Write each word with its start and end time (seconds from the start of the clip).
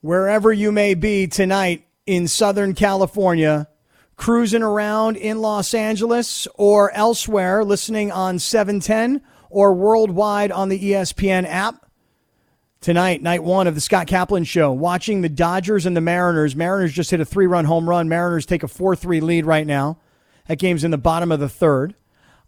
wherever 0.00 0.52
you 0.52 0.70
may 0.70 0.94
be 0.94 1.26
tonight 1.26 1.86
in 2.06 2.28
Southern 2.28 2.74
California, 2.74 3.68
cruising 4.16 4.62
around 4.62 5.16
in 5.16 5.40
Los 5.40 5.74
Angeles 5.74 6.46
or 6.54 6.92
elsewhere, 6.92 7.64
listening 7.64 8.10
on 8.10 8.38
710 8.38 9.22
or 9.50 9.74
worldwide 9.74 10.52
on 10.52 10.68
the 10.68 10.78
ESPN 10.78 11.46
app. 11.46 11.84
Tonight, 12.80 13.22
night 13.22 13.42
one 13.42 13.66
of 13.66 13.74
the 13.74 13.80
Scott 13.80 14.06
Kaplan 14.06 14.44
Show, 14.44 14.72
watching 14.72 15.20
the 15.20 15.28
Dodgers 15.28 15.84
and 15.84 15.96
the 15.96 16.00
Mariners. 16.00 16.54
Mariners 16.54 16.92
just 16.92 17.10
hit 17.10 17.20
a 17.20 17.24
three 17.24 17.46
run 17.46 17.64
home 17.64 17.88
run. 17.88 18.08
Mariners 18.08 18.46
take 18.46 18.62
a 18.62 18.68
4 18.68 18.94
3 18.94 19.20
lead 19.20 19.46
right 19.46 19.66
now. 19.66 19.98
That 20.46 20.60
game's 20.60 20.84
in 20.84 20.92
the 20.92 20.98
bottom 20.98 21.32
of 21.32 21.40
the 21.40 21.48
third. 21.48 21.96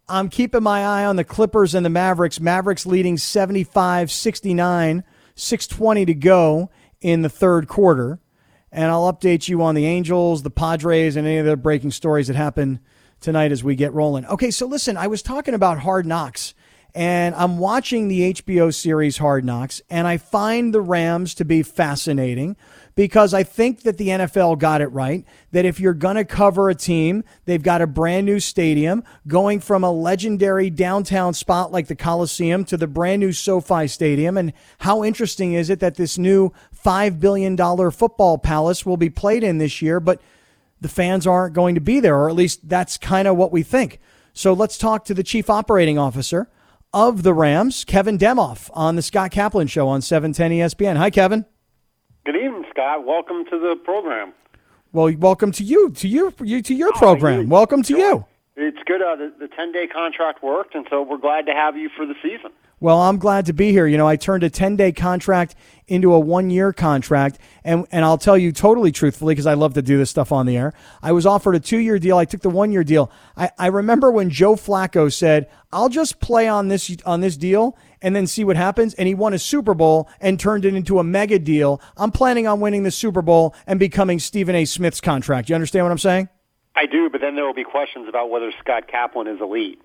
I'm 0.08 0.28
keeping 0.28 0.62
my 0.62 0.84
eye 0.84 1.04
on 1.04 1.16
the 1.16 1.24
Clippers 1.24 1.74
and 1.74 1.84
the 1.84 1.90
Mavericks. 1.90 2.38
Mavericks 2.38 2.86
leading 2.86 3.18
75 3.18 4.10
69, 4.12 5.04
620 5.34 6.04
to 6.06 6.14
go 6.14 6.70
in 7.00 7.22
the 7.22 7.28
third 7.28 7.68
quarter. 7.68 8.18
And 8.72 8.90
I'll 8.90 9.12
update 9.12 9.48
you 9.48 9.62
on 9.62 9.74
the 9.74 9.86
Angels, 9.86 10.42
the 10.42 10.50
Padres, 10.50 11.16
and 11.16 11.26
any 11.26 11.38
of 11.38 11.46
the 11.46 11.56
breaking 11.56 11.90
stories 11.90 12.28
that 12.28 12.36
happen 12.36 12.80
tonight 13.20 13.52
as 13.52 13.64
we 13.64 13.74
get 13.74 13.92
rolling. 13.92 14.24
Okay, 14.26 14.50
so 14.50 14.66
listen, 14.66 14.96
I 14.96 15.06
was 15.06 15.22
talking 15.22 15.54
about 15.54 15.80
hard 15.80 16.06
knocks, 16.06 16.54
and 16.94 17.34
I'm 17.34 17.58
watching 17.58 18.08
the 18.08 18.32
HBO 18.32 18.74
series 18.74 19.18
Hard 19.18 19.44
Knocks, 19.44 19.80
and 19.90 20.06
I 20.06 20.16
find 20.16 20.74
the 20.74 20.80
Rams 20.80 21.34
to 21.34 21.44
be 21.44 21.62
fascinating 21.62 22.56
because 22.96 23.32
I 23.32 23.44
think 23.44 23.82
that 23.82 23.96
the 23.96 24.08
NFL 24.08 24.58
got 24.58 24.80
it 24.80 24.88
right. 24.88 25.24
That 25.52 25.64
if 25.64 25.78
you're 25.78 25.94
going 25.94 26.16
to 26.16 26.24
cover 26.24 26.68
a 26.68 26.74
team, 26.74 27.24
they've 27.44 27.62
got 27.62 27.80
a 27.80 27.86
brand 27.86 28.26
new 28.26 28.40
stadium 28.40 29.04
going 29.26 29.60
from 29.60 29.84
a 29.84 29.90
legendary 29.92 30.68
downtown 30.70 31.34
spot 31.34 31.72
like 31.72 31.86
the 31.86 31.96
Coliseum 31.96 32.64
to 32.66 32.76
the 32.76 32.86
brand 32.86 33.20
new 33.20 33.32
SoFi 33.32 33.86
Stadium. 33.86 34.36
And 34.36 34.52
how 34.80 35.04
interesting 35.04 35.52
is 35.52 35.70
it 35.70 35.80
that 35.80 35.94
this 35.94 36.18
new 36.18 36.52
$5 36.84 37.20
billion 37.20 37.56
football 37.90 38.38
palace 38.38 38.86
will 38.86 38.96
be 38.96 39.10
played 39.10 39.42
in 39.42 39.58
this 39.58 39.82
year, 39.82 40.00
but 40.00 40.20
the 40.80 40.88
fans 40.88 41.26
aren't 41.26 41.54
going 41.54 41.74
to 41.74 41.80
be 41.80 42.00
there, 42.00 42.16
or 42.16 42.28
at 42.28 42.34
least 42.34 42.68
that's 42.68 42.96
kind 42.96 43.28
of 43.28 43.36
what 43.36 43.52
we 43.52 43.62
think. 43.62 44.00
So 44.32 44.52
let's 44.52 44.78
talk 44.78 45.04
to 45.06 45.14
the 45.14 45.22
chief 45.22 45.50
operating 45.50 45.98
officer 45.98 46.48
of 46.92 47.22
the 47.22 47.34
Rams, 47.34 47.84
Kevin 47.84 48.18
Demoff, 48.18 48.70
on 48.72 48.96
the 48.96 49.02
Scott 49.02 49.30
Kaplan 49.30 49.66
Show 49.66 49.88
on 49.88 50.00
710 50.00 50.52
ESPN. 50.52 50.96
Hi, 50.96 51.10
Kevin. 51.10 51.44
Good 52.24 52.36
evening, 52.36 52.64
Scott. 52.70 53.04
Welcome 53.04 53.44
to 53.46 53.58
the 53.58 53.76
program. 53.84 54.32
Well, 54.92 55.14
welcome 55.18 55.52
to 55.52 55.64
you, 55.64 55.90
to 55.90 56.08
your, 56.08 56.32
you, 56.42 56.62
to 56.62 56.74
your 56.74 56.92
program. 56.94 57.48
welcome 57.48 57.82
to 57.84 57.96
you. 57.96 58.24
It's 58.56 58.82
good. 58.86 59.00
Uh, 59.02 59.16
the, 59.16 59.32
the 59.38 59.48
10 59.48 59.72
day 59.72 59.86
contract 59.86 60.42
worked, 60.42 60.74
and 60.74 60.86
so 60.90 61.02
we're 61.02 61.18
glad 61.18 61.46
to 61.46 61.52
have 61.52 61.76
you 61.76 61.88
for 61.96 62.04
the 62.06 62.14
season. 62.22 62.50
Well, 62.82 62.98
I'm 62.98 63.18
glad 63.18 63.44
to 63.46 63.52
be 63.52 63.72
here. 63.72 63.86
You 63.86 63.98
know, 63.98 64.08
I 64.08 64.16
turned 64.16 64.42
a 64.42 64.48
10 64.48 64.76
day 64.76 64.90
contract 64.90 65.54
into 65.86 66.14
a 66.14 66.18
one 66.18 66.48
year 66.48 66.72
contract. 66.72 67.38
And, 67.62 67.86
and 67.92 68.06
I'll 68.06 68.16
tell 68.16 68.38
you 68.38 68.52
totally 68.52 68.90
truthfully, 68.90 69.34
because 69.34 69.46
I 69.46 69.52
love 69.52 69.74
to 69.74 69.82
do 69.82 69.98
this 69.98 70.08
stuff 70.08 70.32
on 70.32 70.46
the 70.46 70.56
air. 70.56 70.72
I 71.02 71.12
was 71.12 71.26
offered 71.26 71.54
a 71.54 71.60
two 71.60 71.76
year 71.76 71.98
deal. 71.98 72.16
I 72.16 72.24
took 72.24 72.40
the 72.40 72.48
one 72.48 72.72
year 72.72 72.82
deal. 72.82 73.12
I, 73.36 73.50
I 73.58 73.66
remember 73.66 74.10
when 74.10 74.30
Joe 74.30 74.54
Flacco 74.54 75.12
said, 75.12 75.50
I'll 75.70 75.90
just 75.90 76.20
play 76.20 76.48
on 76.48 76.68
this, 76.68 76.96
on 77.04 77.20
this 77.20 77.36
deal 77.36 77.76
and 78.00 78.16
then 78.16 78.26
see 78.26 78.44
what 78.44 78.56
happens. 78.56 78.94
And 78.94 79.06
he 79.06 79.14
won 79.14 79.34
a 79.34 79.38
Super 79.38 79.74
Bowl 79.74 80.08
and 80.18 80.40
turned 80.40 80.64
it 80.64 80.74
into 80.74 80.98
a 80.98 81.04
mega 81.04 81.38
deal. 81.38 81.82
I'm 81.98 82.10
planning 82.10 82.46
on 82.46 82.60
winning 82.60 82.84
the 82.84 82.90
Super 82.90 83.20
Bowl 83.20 83.54
and 83.66 83.78
becoming 83.78 84.18
Stephen 84.18 84.54
A. 84.54 84.64
Smith's 84.64 85.02
contract. 85.02 85.50
You 85.50 85.54
understand 85.54 85.84
what 85.84 85.92
I'm 85.92 85.98
saying? 85.98 86.30
I 86.74 86.86
do, 86.86 87.10
but 87.10 87.20
then 87.20 87.34
there 87.34 87.44
will 87.44 87.52
be 87.52 87.64
questions 87.64 88.08
about 88.08 88.30
whether 88.30 88.50
Scott 88.62 88.88
Kaplan 88.88 89.26
is 89.26 89.40
elite 89.42 89.82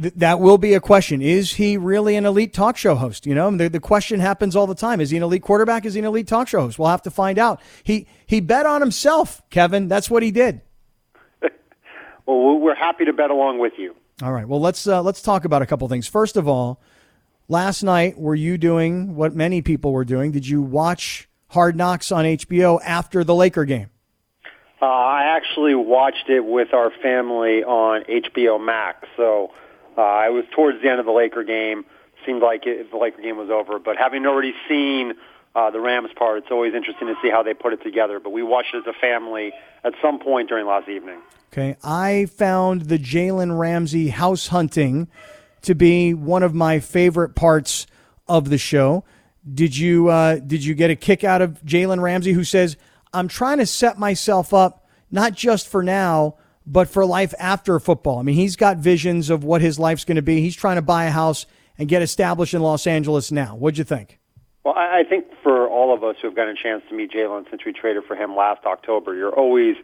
th- 0.00 0.14
that 0.16 0.40
will 0.40 0.58
be 0.58 0.74
a 0.74 0.80
question. 0.80 1.20
Is 1.20 1.54
he 1.54 1.76
really 1.76 2.16
an 2.16 2.26
elite 2.26 2.52
talk 2.52 2.76
show 2.76 2.94
host? 2.94 3.26
You 3.26 3.34
know, 3.34 3.50
the, 3.50 3.68
the 3.68 3.80
question 3.80 4.20
happens 4.20 4.56
all 4.56 4.66
the 4.66 4.74
time. 4.74 5.00
Is 5.00 5.10
he 5.10 5.16
an 5.16 5.22
elite 5.22 5.42
quarterback? 5.42 5.84
Is 5.84 5.94
he 5.94 6.00
an 6.00 6.06
elite 6.06 6.28
talk 6.28 6.48
show 6.48 6.60
host? 6.60 6.78
We'll 6.78 6.88
have 6.88 7.02
to 7.02 7.10
find 7.10 7.38
out. 7.38 7.60
He 7.82 8.06
he 8.26 8.40
bet 8.40 8.66
on 8.66 8.80
himself, 8.80 9.42
Kevin. 9.50 9.88
That's 9.88 10.10
what 10.10 10.22
he 10.22 10.30
did. 10.30 10.60
well, 12.26 12.58
we're 12.58 12.74
happy 12.74 13.04
to 13.04 13.12
bet 13.12 13.30
along 13.30 13.58
with 13.58 13.74
you. 13.78 13.94
All 14.22 14.32
right. 14.32 14.48
Well, 14.48 14.60
let's 14.60 14.86
uh, 14.86 15.02
let's 15.02 15.22
talk 15.22 15.44
about 15.44 15.62
a 15.62 15.66
couple 15.66 15.86
things. 15.88 16.06
First 16.06 16.36
of 16.36 16.48
all, 16.48 16.80
last 17.48 17.82
night 17.82 18.18
were 18.18 18.34
you 18.34 18.58
doing 18.58 19.14
what 19.14 19.34
many 19.34 19.62
people 19.62 19.92
were 19.92 20.04
doing? 20.04 20.32
Did 20.32 20.46
you 20.48 20.62
watch 20.62 21.28
Hard 21.48 21.76
Knocks 21.76 22.10
on 22.10 22.24
HBO 22.24 22.80
after 22.84 23.24
the 23.24 23.34
Laker 23.34 23.64
game? 23.64 23.90
Uh, 24.80 24.84
I 24.84 25.36
actually 25.36 25.74
watched 25.74 26.28
it 26.28 26.44
with 26.44 26.74
our 26.74 26.90
family 27.02 27.64
on 27.64 28.04
HBO 28.04 28.62
Max. 28.62 29.06
So 29.16 29.52
uh, 29.96 30.00
I 30.00 30.28
was 30.30 30.44
towards 30.54 30.82
the 30.82 30.88
end 30.88 31.00
of 31.00 31.06
the 31.06 31.12
Laker 31.12 31.44
game. 31.44 31.84
Seemed 32.24 32.42
like 32.42 32.66
it, 32.66 32.90
the 32.90 32.96
Laker 32.96 33.22
game 33.22 33.36
was 33.36 33.50
over, 33.50 33.78
but 33.78 33.96
having 33.96 34.26
already 34.26 34.54
seen 34.68 35.14
uh, 35.54 35.70
the 35.70 35.80
Rams 35.80 36.10
part, 36.16 36.38
it's 36.38 36.50
always 36.50 36.74
interesting 36.74 37.08
to 37.08 37.14
see 37.22 37.30
how 37.30 37.42
they 37.42 37.54
put 37.54 37.72
it 37.72 37.82
together. 37.82 38.20
But 38.20 38.30
we 38.30 38.42
watched 38.42 38.74
it 38.74 38.78
as 38.78 38.86
a 38.86 38.98
family 38.98 39.52
at 39.84 39.94
some 40.02 40.18
point 40.18 40.48
during 40.48 40.66
last 40.66 40.88
evening. 40.88 41.20
Okay, 41.52 41.76
I 41.82 42.26
found 42.26 42.82
the 42.82 42.98
Jalen 42.98 43.58
Ramsey 43.58 44.08
house 44.08 44.48
hunting 44.48 45.08
to 45.62 45.74
be 45.74 46.14
one 46.14 46.42
of 46.42 46.54
my 46.54 46.80
favorite 46.80 47.34
parts 47.34 47.86
of 48.28 48.50
the 48.50 48.58
show. 48.58 49.04
Did 49.52 49.76
you 49.76 50.08
uh, 50.08 50.36
did 50.36 50.64
you 50.64 50.74
get 50.74 50.90
a 50.90 50.96
kick 50.96 51.24
out 51.24 51.40
of 51.40 51.62
Jalen 51.64 52.00
Ramsey, 52.02 52.32
who 52.32 52.44
says, 52.44 52.76
"I'm 53.14 53.28
trying 53.28 53.58
to 53.58 53.66
set 53.66 53.98
myself 53.98 54.52
up 54.52 54.86
not 55.10 55.34
just 55.34 55.68
for 55.68 55.82
now, 55.82 56.34
but 56.66 56.88
for 56.88 57.06
life 57.06 57.32
after 57.38 57.78
football. 57.78 58.18
I 58.18 58.22
mean, 58.22 58.34
he's 58.34 58.56
got 58.56 58.78
visions 58.78 59.30
of 59.30 59.44
what 59.44 59.60
his 59.60 59.78
life's 59.78 60.04
going 60.04 60.16
to 60.16 60.22
be. 60.22 60.40
He's 60.40 60.56
trying 60.56 60.76
to 60.76 60.82
buy 60.82 61.04
a 61.04 61.10
house 61.10 61.46
and 61.78 61.88
get 61.88 62.02
established 62.02 62.54
in 62.54 62.62
Los 62.62 62.86
Angeles 62.86 63.30
now. 63.30 63.54
What'd 63.56 63.78
you 63.78 63.84
think? 63.84 64.18
Well, 64.64 64.74
I 64.76 65.04
think 65.08 65.26
for 65.42 65.68
all 65.68 65.94
of 65.94 66.02
us 66.02 66.16
who 66.20 66.26
have 66.26 66.34
gotten 66.34 66.56
a 66.56 66.60
chance 66.60 66.82
to 66.88 66.94
meet 66.94 67.12
Jalen 67.12 67.48
since 67.50 67.64
we 67.64 67.72
traded 67.72 68.04
for 68.04 68.16
him 68.16 68.34
last 68.34 68.64
October, 68.64 69.14
you're 69.14 69.34
always 69.34 69.76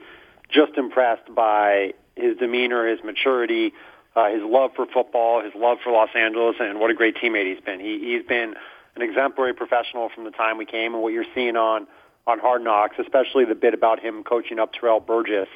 just 0.51 0.77
impressed 0.77 1.33
by 1.35 1.95
his 2.17 2.37
demeanor, 2.37 2.89
his 2.89 2.99
maturity, 3.05 3.73
uh, 4.17 4.29
his 4.31 4.43
love 4.43 4.73
for 4.75 4.87
football, 4.87 5.43
his 5.43 5.55
love 5.55 5.79
for 5.85 5.93
Los 5.93 6.11
Angeles, 6.17 6.57
and 6.59 6.81
what 6.81 6.91
a 6.91 6.95
great 6.95 7.17
teammate 7.17 7.47
he's 7.47 7.65
been. 7.65 7.79
He, 7.79 8.01
he's 8.01 8.27
been 8.27 8.55
an 8.97 9.03
exemplary 9.03 9.55
professional 9.55 10.09
from 10.13 10.25
the 10.25 10.31
time 10.31 10.59
we 10.59 10.67
came, 10.67 10.95
and 10.95 11.03
what 11.03 11.13
you're 11.13 11.25
seeing 11.35 11.57
on 11.57 11.87
on 12.25 12.39
Hard 12.39 12.63
Knocks, 12.63 12.97
especially 13.01 13.45
the 13.45 13.55
bit 13.57 13.75
about 13.75 13.99
him 13.99 14.23
coaching 14.23 14.61
up 14.61 14.73
Terrell 14.73 15.01
Burgess 15.01 15.49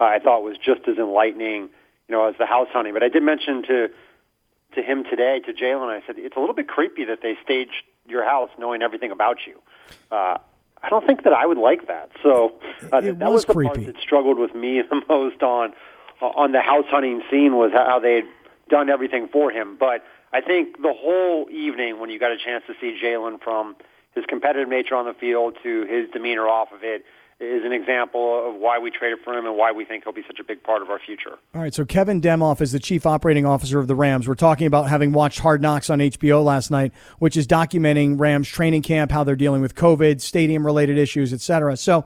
uh, 0.00 0.04
I 0.04 0.18
thought 0.18 0.42
was 0.42 0.56
just 0.56 0.88
as 0.88 0.96
enlightening, 0.96 1.68
you 2.08 2.12
know, 2.14 2.28
as 2.28 2.34
the 2.38 2.46
house 2.46 2.68
hunting. 2.72 2.94
But 2.94 3.02
I 3.02 3.08
did 3.08 3.22
mention 3.22 3.62
to 3.64 3.88
to 4.74 4.82
him 4.82 5.02
today, 5.02 5.40
to 5.46 5.52
Jalen, 5.52 5.88
I 5.88 6.00
said 6.06 6.14
it's 6.18 6.36
a 6.36 6.40
little 6.40 6.54
bit 6.54 6.68
creepy 6.68 7.04
that 7.06 7.18
they 7.22 7.36
staged 7.42 7.82
your 8.06 8.24
house 8.24 8.50
knowing 8.56 8.82
everything 8.82 9.10
about 9.10 9.38
you. 9.46 9.60
Uh, 10.12 10.38
I 10.82 10.88
don't 10.88 11.04
think 11.06 11.24
that 11.24 11.32
I 11.32 11.44
would 11.44 11.58
like 11.58 11.88
that. 11.88 12.10
So 12.22 12.54
uh, 12.92 13.00
that 13.00 13.18
was, 13.18 13.32
was 13.32 13.44
the 13.46 13.52
creepy. 13.52 13.84
part 13.84 13.86
that 13.86 14.02
struggled 14.02 14.38
with 14.38 14.54
me 14.54 14.80
the 14.90 15.02
most 15.08 15.42
on 15.42 15.72
on 16.20 16.52
the 16.52 16.60
house 16.60 16.84
hunting 16.88 17.22
scene 17.30 17.56
was 17.56 17.72
how 17.72 17.98
they 17.98 18.16
had 18.16 18.24
done 18.68 18.90
everything 18.90 19.28
for 19.28 19.50
him. 19.50 19.76
But 19.78 20.04
I 20.32 20.40
think 20.40 20.80
the 20.80 20.94
whole 20.96 21.48
evening, 21.50 21.98
when 21.98 22.10
you 22.10 22.18
got 22.18 22.30
a 22.30 22.36
chance 22.36 22.62
to 22.66 22.74
see 22.80 22.98
Jalen 23.02 23.42
from 23.42 23.74
his 24.14 24.24
competitive 24.26 24.68
nature 24.68 24.94
on 24.94 25.06
the 25.06 25.14
field 25.14 25.56
to 25.62 25.84
his 25.86 26.10
demeanor 26.10 26.46
off 26.46 26.72
of 26.72 26.82
it, 26.82 27.04
is 27.40 27.64
an 27.64 27.72
example 27.72 28.48
of 28.48 28.56
why 28.56 28.78
we 28.78 28.90
traded 28.90 29.18
for 29.24 29.32
him 29.32 29.46
and 29.46 29.56
why 29.56 29.72
we 29.72 29.84
think 29.84 30.04
he'll 30.04 30.12
be 30.12 30.24
such 30.26 30.38
a 30.38 30.44
big 30.44 30.62
part 30.62 30.82
of 30.82 30.90
our 30.90 30.98
future. 30.98 31.38
All 31.54 31.62
right, 31.62 31.72
so 31.72 31.84
Kevin 31.86 32.20
Demoff 32.20 32.60
is 32.60 32.72
the 32.72 32.78
chief 32.78 33.06
operating 33.06 33.46
officer 33.46 33.78
of 33.78 33.86
the 33.86 33.94
Rams. 33.94 34.28
We're 34.28 34.34
talking 34.34 34.66
about 34.66 34.88
having 34.88 35.12
watched 35.12 35.40
Hard 35.40 35.62
Knocks 35.62 35.88
on 35.88 36.00
HBO 36.00 36.44
last 36.44 36.70
night, 36.70 36.92
which 37.18 37.36
is 37.36 37.46
documenting 37.46 38.20
Rams 38.20 38.48
training 38.48 38.82
camp, 38.82 39.10
how 39.10 39.24
they're 39.24 39.36
dealing 39.36 39.62
with 39.62 39.74
COVID, 39.74 40.20
stadium 40.20 40.66
related 40.66 40.98
issues, 40.98 41.32
etc. 41.32 41.78
So 41.78 42.04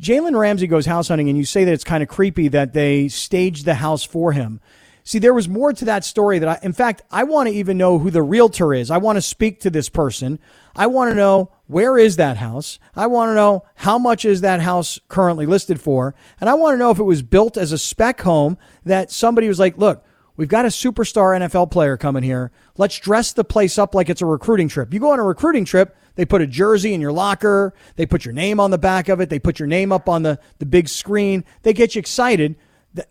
Jalen 0.00 0.38
Ramsey 0.38 0.66
goes 0.66 0.86
house 0.86 1.08
hunting, 1.08 1.28
and 1.28 1.36
you 1.36 1.44
say 1.44 1.64
that 1.64 1.72
it's 1.72 1.84
kind 1.84 2.02
of 2.02 2.08
creepy 2.08 2.48
that 2.48 2.72
they 2.72 3.08
staged 3.08 3.66
the 3.66 3.74
house 3.74 4.04
for 4.04 4.32
him. 4.32 4.60
See, 5.04 5.18
there 5.18 5.34
was 5.34 5.48
more 5.48 5.72
to 5.72 5.84
that 5.86 6.04
story 6.04 6.38
that 6.38 6.48
I, 6.48 6.58
in 6.62 6.72
fact, 6.72 7.02
I 7.10 7.24
want 7.24 7.48
to 7.48 7.54
even 7.54 7.76
know 7.76 7.98
who 7.98 8.10
the 8.10 8.22
realtor 8.22 8.72
is. 8.72 8.90
I 8.90 8.98
want 8.98 9.16
to 9.16 9.22
speak 9.22 9.60
to 9.60 9.70
this 9.70 9.88
person. 9.88 10.38
I 10.76 10.86
want 10.86 11.10
to 11.10 11.16
know 11.16 11.50
where 11.66 11.98
is 11.98 12.16
that 12.16 12.36
house? 12.36 12.78
I 12.94 13.08
want 13.08 13.30
to 13.30 13.34
know 13.34 13.64
how 13.76 13.98
much 13.98 14.24
is 14.24 14.42
that 14.42 14.60
house 14.60 15.00
currently 15.08 15.44
listed 15.44 15.80
for? 15.80 16.14
And 16.40 16.48
I 16.48 16.54
want 16.54 16.74
to 16.74 16.78
know 16.78 16.90
if 16.90 17.00
it 17.00 17.04
was 17.04 17.22
built 17.22 17.56
as 17.56 17.72
a 17.72 17.78
spec 17.78 18.20
home 18.20 18.58
that 18.84 19.10
somebody 19.10 19.48
was 19.48 19.58
like, 19.58 19.76
look, 19.76 20.04
we've 20.36 20.48
got 20.48 20.66
a 20.66 20.68
superstar 20.68 21.36
NFL 21.36 21.72
player 21.72 21.96
coming 21.96 22.22
here. 22.22 22.52
Let's 22.76 22.98
dress 22.98 23.32
the 23.32 23.44
place 23.44 23.78
up 23.78 23.96
like 23.96 24.08
it's 24.08 24.22
a 24.22 24.26
recruiting 24.26 24.68
trip. 24.68 24.94
You 24.94 25.00
go 25.00 25.12
on 25.12 25.18
a 25.18 25.24
recruiting 25.24 25.64
trip, 25.64 25.96
they 26.14 26.24
put 26.24 26.42
a 26.42 26.46
jersey 26.46 26.94
in 26.94 27.00
your 27.00 27.12
locker, 27.12 27.74
they 27.96 28.06
put 28.06 28.24
your 28.24 28.34
name 28.34 28.60
on 28.60 28.70
the 28.70 28.78
back 28.78 29.08
of 29.08 29.20
it, 29.20 29.30
they 29.30 29.40
put 29.40 29.58
your 29.58 29.68
name 29.68 29.90
up 29.90 30.08
on 30.08 30.22
the, 30.22 30.38
the 30.58 30.66
big 30.66 30.88
screen, 30.88 31.44
they 31.62 31.72
get 31.72 31.96
you 31.96 31.98
excited 31.98 32.54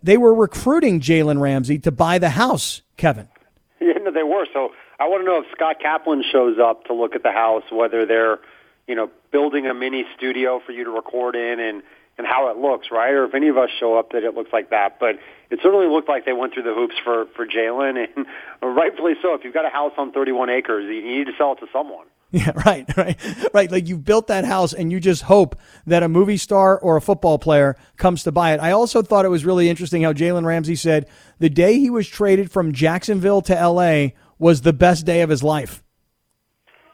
they 0.02 0.16
were 0.16 0.34
recruiting 0.34 1.00
Jalen 1.00 1.40
Ramsey 1.40 1.78
to 1.80 1.90
buy 1.90 2.18
the 2.18 2.30
house, 2.30 2.82
Kevin. 2.96 3.28
Yeah, 3.80 3.94
no, 3.94 4.12
they 4.12 4.22
were. 4.22 4.46
So 4.52 4.70
I 5.00 5.08
want 5.08 5.22
to 5.22 5.24
know 5.24 5.40
if 5.40 5.46
Scott 5.50 5.80
Kaplan 5.82 6.22
shows 6.30 6.56
up 6.60 6.84
to 6.84 6.94
look 6.94 7.16
at 7.16 7.24
the 7.24 7.32
house, 7.32 7.64
whether 7.72 8.06
they're, 8.06 8.38
you 8.86 8.94
know, 8.94 9.10
building 9.32 9.66
a 9.66 9.74
mini 9.74 10.04
studio 10.16 10.60
for 10.64 10.70
you 10.70 10.84
to 10.84 10.90
record 10.90 11.34
in 11.34 11.58
and, 11.58 11.82
and 12.16 12.24
how 12.24 12.48
it 12.48 12.58
looks, 12.58 12.92
right? 12.92 13.10
Or 13.10 13.24
if 13.24 13.34
any 13.34 13.48
of 13.48 13.58
us 13.58 13.70
show 13.80 13.98
up 13.98 14.12
that 14.12 14.22
it 14.22 14.36
looks 14.36 14.52
like 14.52 14.70
that. 14.70 15.00
But 15.00 15.18
it 15.50 15.58
certainly 15.64 15.88
looked 15.88 16.08
like 16.08 16.24
they 16.24 16.32
went 16.32 16.54
through 16.54 16.62
the 16.62 16.74
hoops 16.74 16.94
for, 17.02 17.26
for 17.34 17.44
Jalen, 17.44 18.06
and 18.16 18.26
rightfully 18.62 19.14
so. 19.20 19.34
If 19.34 19.42
you've 19.42 19.52
got 19.52 19.66
a 19.66 19.70
house 19.70 19.94
on 19.98 20.12
31 20.12 20.48
acres, 20.48 20.84
you 20.84 21.02
need 21.02 21.26
to 21.26 21.32
sell 21.36 21.54
it 21.54 21.56
to 21.56 21.66
someone. 21.72 22.06
Yeah, 22.34 22.52
right, 22.64 22.86
right, 22.96 23.18
right. 23.52 23.70
Like 23.70 23.88
you've 23.88 24.06
built 24.06 24.28
that 24.28 24.46
house 24.46 24.72
and 24.72 24.90
you 24.90 25.00
just 25.00 25.22
hope 25.24 25.54
that 25.86 26.02
a 26.02 26.08
movie 26.08 26.38
star 26.38 26.78
or 26.78 26.96
a 26.96 27.00
football 27.02 27.38
player 27.38 27.76
comes 27.98 28.22
to 28.22 28.32
buy 28.32 28.54
it. 28.54 28.60
I 28.60 28.70
also 28.70 29.02
thought 29.02 29.26
it 29.26 29.28
was 29.28 29.44
really 29.44 29.68
interesting 29.68 30.02
how 30.02 30.14
Jalen 30.14 30.46
Ramsey 30.46 30.74
said 30.74 31.06
the 31.40 31.50
day 31.50 31.78
he 31.78 31.90
was 31.90 32.08
traded 32.08 32.50
from 32.50 32.72
Jacksonville 32.72 33.42
to 33.42 33.54
LA 33.54 34.12
was 34.38 34.62
the 34.62 34.72
best 34.72 35.04
day 35.04 35.20
of 35.20 35.28
his 35.28 35.42
life. 35.42 35.82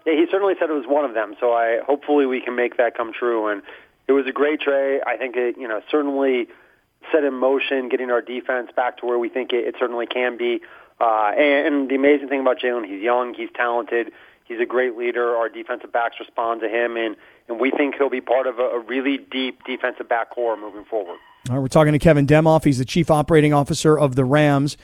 Yeah, 0.05 0.15
he 0.15 0.27
certainly 0.29 0.55
said 0.59 0.71
it 0.71 0.75
was 0.75 0.87
one 0.89 1.05
of 1.05 1.15
them. 1.15 1.37
So 1.39 1.53
I 1.53 1.83
hopefully 1.87 2.27
we 2.27 2.41
can 2.41 2.57
make 2.57 2.77
that 2.79 2.97
come 2.97 3.13
true. 3.13 3.47
And 3.47 3.63
it 4.09 4.13
was 4.13 4.27
a 4.27 4.33
great 4.33 4.61
trade. 4.61 5.03
I 5.07 5.17
think 5.17 5.37
it, 5.37 5.57
you 5.57 5.69
know, 5.69 5.81
certainly 5.89 6.49
set 7.13 7.23
in 7.23 7.35
motion 7.35 7.89
getting 7.89 8.11
our 8.11 8.23
defense 8.23 8.71
back 8.75 8.99
to 8.99 9.07
where 9.07 9.21
we 9.21 9.29
think 9.29 9.53
it, 9.53 9.69
it 9.69 9.77
certainly 9.79 10.07
can 10.07 10.37
be. 10.37 10.63
Uh, 11.01 11.33
and, 11.37 11.67
and 11.67 11.91
the 11.91 11.95
amazing 11.95 12.29
thing 12.29 12.41
about 12.41 12.59
Jalen, 12.59 12.87
he's 12.87 13.03
young, 13.03 13.35
he's 13.35 13.51
talented, 13.55 14.13
he's 14.45 14.61
a 14.61 14.67
great 14.67 14.97
leader. 14.97 15.37
Our 15.37 15.49
defensive 15.49 15.93
backs 15.93 16.17
respond 16.19 16.61
to 16.63 16.69
him, 16.69 16.97
and, 16.97 17.17
and 17.49 17.61
we 17.61 17.71
think 17.71 17.95
he'll 17.97 18.11
be 18.11 18.21
part 18.21 18.47
of 18.47 18.59
a, 18.59 18.63
a 18.63 18.81
really 18.81 19.19
deep 19.19 19.65
defensive 19.65 20.09
back 20.09 20.31
core 20.31 20.57
moving 20.57 20.85
forward. 20.85 21.19
All 21.49 21.57
right, 21.57 21.61
we're 21.61 21.69
talking 21.69 21.93
to 21.93 21.99
Kevin 21.99 22.27
Demoff. 22.27 22.65
He's 22.65 22.79
the 22.79 22.85
chief 22.85 23.11
operating 23.11 23.53
officer 23.53 23.99
of 23.99 24.17
the 24.17 24.25
Rams. 24.25 24.77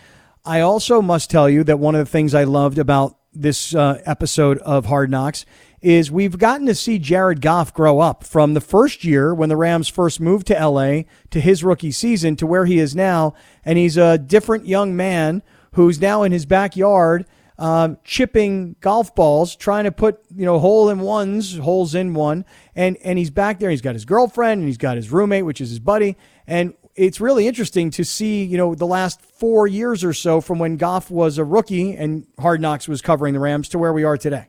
I 0.44 0.60
also 0.60 1.00
must 1.02 1.30
tell 1.30 1.48
you 1.48 1.64
that 1.64 1.78
one 1.78 1.94
of 1.94 2.04
the 2.04 2.10
things 2.10 2.34
I 2.34 2.44
loved 2.44 2.78
about 2.78 3.16
this 3.32 3.74
uh, 3.74 4.00
episode 4.04 4.58
of 4.58 4.86
Hard 4.86 5.10
Knocks 5.10 5.44
is 5.80 6.10
we've 6.10 6.38
gotten 6.38 6.66
to 6.66 6.74
see 6.74 6.98
Jared 6.98 7.40
Goff 7.40 7.74
grow 7.74 8.00
up 8.00 8.24
from 8.24 8.54
the 8.54 8.60
first 8.60 9.04
year 9.04 9.34
when 9.34 9.48
the 9.48 9.56
Rams 9.56 9.88
first 9.88 10.20
moved 10.20 10.46
to 10.46 10.54
LA 10.54 11.02
to 11.30 11.40
his 11.40 11.62
rookie 11.62 11.90
season 11.90 12.36
to 12.36 12.46
where 12.46 12.64
he 12.64 12.78
is 12.78 12.94
now. 12.94 13.34
And 13.64 13.76
he's 13.76 13.96
a 13.96 14.16
different 14.16 14.66
young 14.66 14.96
man 14.96 15.42
who's 15.74 16.00
now 16.00 16.22
in 16.22 16.32
his 16.32 16.46
backyard 16.46 17.26
um, 17.58 17.98
chipping 18.04 18.76
golf 18.80 19.14
balls, 19.14 19.54
trying 19.54 19.84
to 19.84 19.92
put 19.92 20.20
you 20.34 20.44
know 20.44 20.58
hole 20.58 20.90
in 20.90 21.00
ones, 21.00 21.56
holes 21.58 21.94
in 21.94 22.14
one, 22.14 22.44
and 22.74 22.96
and 23.04 23.18
he's 23.18 23.30
back 23.30 23.60
there. 23.60 23.70
He's 23.70 23.80
got 23.80 23.94
his 23.94 24.04
girlfriend 24.04 24.60
and 24.60 24.68
he's 24.68 24.78
got 24.78 24.96
his 24.96 25.10
roommate, 25.10 25.44
which 25.44 25.60
is 25.60 25.70
his 25.70 25.78
buddy, 25.78 26.16
and 26.46 26.74
it's 26.96 27.20
really 27.20 27.46
interesting 27.46 27.90
to 27.90 28.04
see 28.04 28.44
you 28.44 28.56
know 28.56 28.74
the 28.74 28.86
last 28.86 29.20
four 29.20 29.66
years 29.66 30.02
or 30.02 30.12
so 30.12 30.40
from 30.40 30.58
when 30.58 30.76
Goff 30.76 31.10
was 31.10 31.38
a 31.38 31.44
rookie 31.44 31.94
and 31.94 32.26
Hard 32.38 32.60
Knocks 32.60 32.88
was 32.88 33.00
covering 33.00 33.34
the 33.34 33.40
Rams 33.40 33.68
to 33.70 33.78
where 33.78 33.92
we 33.92 34.04
are 34.04 34.16
today. 34.16 34.48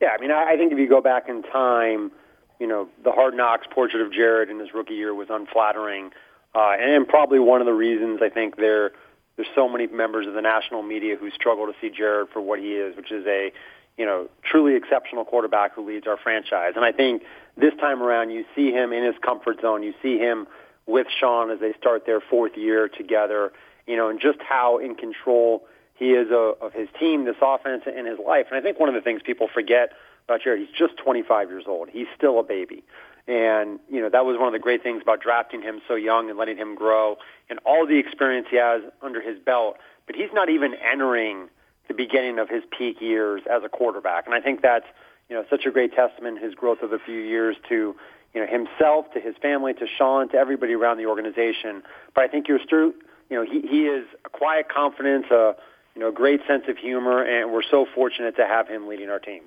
Yeah, 0.00 0.10
I 0.16 0.20
mean, 0.20 0.32
I 0.32 0.56
think 0.56 0.72
if 0.72 0.78
you 0.78 0.88
go 0.88 1.00
back 1.00 1.28
in 1.28 1.42
time, 1.44 2.10
you 2.58 2.66
know, 2.66 2.88
the 3.04 3.12
Hard 3.12 3.36
Knocks 3.36 3.66
portrait 3.72 4.04
of 4.04 4.12
Jared 4.12 4.50
in 4.50 4.58
his 4.58 4.74
rookie 4.74 4.94
year 4.94 5.14
was 5.14 5.28
unflattering, 5.30 6.10
uh, 6.54 6.74
and 6.78 7.06
probably 7.06 7.38
one 7.38 7.60
of 7.60 7.66
the 7.66 7.72
reasons 7.72 8.20
I 8.22 8.28
think 8.28 8.56
they're 8.56 8.92
there's 9.36 9.48
so 9.54 9.68
many 9.68 9.86
members 9.86 10.26
of 10.26 10.34
the 10.34 10.42
national 10.42 10.82
media 10.82 11.16
who 11.16 11.30
struggle 11.30 11.66
to 11.66 11.72
see 11.80 11.90
Jared 11.90 12.28
for 12.32 12.40
what 12.40 12.58
he 12.58 12.72
is, 12.72 12.96
which 12.96 13.10
is 13.10 13.26
a 13.26 13.52
you 13.96 14.06
know 14.06 14.28
truly 14.44 14.74
exceptional 14.76 15.24
quarterback 15.24 15.74
who 15.74 15.86
leads 15.86 16.06
our 16.06 16.16
franchise. 16.16 16.72
And 16.76 16.84
I 16.84 16.92
think 16.92 17.22
this 17.56 17.74
time 17.80 18.02
around, 18.02 18.30
you 18.30 18.44
see 18.54 18.70
him 18.70 18.92
in 18.92 19.04
his 19.04 19.14
comfort 19.24 19.60
zone. 19.60 19.82
You 19.82 19.94
see 20.02 20.18
him 20.18 20.46
with 20.86 21.06
Sean 21.20 21.50
as 21.50 21.60
they 21.60 21.72
start 21.78 22.06
their 22.06 22.20
fourth 22.20 22.56
year 22.56 22.88
together. 22.88 23.52
You 23.86 23.96
know, 23.96 24.08
and 24.08 24.20
just 24.20 24.38
how 24.48 24.78
in 24.78 24.94
control 24.94 25.64
he 25.94 26.10
is 26.10 26.28
of, 26.30 26.60
of 26.60 26.72
his 26.72 26.88
team, 26.98 27.24
this 27.24 27.36
offense, 27.42 27.82
and 27.86 28.06
his 28.06 28.18
life. 28.24 28.46
And 28.50 28.58
I 28.58 28.62
think 28.62 28.78
one 28.78 28.88
of 28.88 28.94
the 28.94 29.00
things 29.00 29.22
people 29.24 29.48
forget 29.52 29.92
about 30.24 30.42
Jared, 30.42 30.60
he's 30.60 30.76
just 30.76 30.96
25 30.98 31.48
years 31.48 31.64
old. 31.66 31.88
He's 31.90 32.06
still 32.16 32.38
a 32.38 32.42
baby. 32.42 32.84
And, 33.28 33.78
you 33.88 34.00
know, 34.00 34.08
that 34.10 34.24
was 34.24 34.36
one 34.36 34.48
of 34.48 34.52
the 34.52 34.58
great 34.58 34.82
things 34.82 35.00
about 35.02 35.20
drafting 35.20 35.62
him 35.62 35.80
so 35.86 35.94
young 35.94 36.28
and 36.28 36.38
letting 36.38 36.56
him 36.56 36.74
grow 36.74 37.16
and 37.48 37.60
all 37.64 37.86
the 37.86 37.98
experience 37.98 38.48
he 38.50 38.56
has 38.56 38.82
under 39.00 39.20
his 39.20 39.38
belt. 39.38 39.76
But 40.06 40.16
he's 40.16 40.30
not 40.32 40.48
even 40.48 40.74
entering 40.74 41.48
the 41.88 41.94
beginning 41.94 42.38
of 42.38 42.48
his 42.48 42.62
peak 42.76 43.00
years 43.00 43.42
as 43.50 43.62
a 43.64 43.68
quarterback. 43.68 44.26
And 44.26 44.34
I 44.34 44.40
think 44.40 44.62
that's, 44.62 44.86
you 45.28 45.36
know, 45.36 45.44
such 45.48 45.66
a 45.66 45.70
great 45.70 45.94
testament, 45.94 46.42
his 46.42 46.54
growth 46.54 46.82
of 46.82 46.92
a 46.92 46.98
few 46.98 47.20
years 47.20 47.56
to, 47.68 47.94
you 48.34 48.40
know, 48.40 48.46
himself, 48.46 49.06
to 49.14 49.20
his 49.20 49.36
family, 49.40 49.72
to 49.74 49.86
Sean, 49.86 50.28
to 50.30 50.36
everybody 50.36 50.74
around 50.74 50.98
the 50.98 51.06
organization. 51.06 51.82
But 52.14 52.24
I 52.24 52.28
think 52.28 52.48
you're 52.48 52.60
still, 52.64 52.92
you 53.30 53.36
know, 53.36 53.44
he, 53.44 53.60
he 53.60 53.82
is 53.86 54.06
a 54.24 54.28
quiet 54.30 54.68
confidence, 54.68 55.26
a, 55.30 55.54
you 55.94 56.00
know, 56.00 56.10
great 56.10 56.40
sense 56.48 56.64
of 56.68 56.76
humor, 56.76 57.22
and 57.22 57.52
we're 57.52 57.62
so 57.62 57.86
fortunate 57.94 58.36
to 58.36 58.46
have 58.46 58.68
him 58.68 58.88
leading 58.88 59.10
our 59.10 59.18
team. 59.18 59.42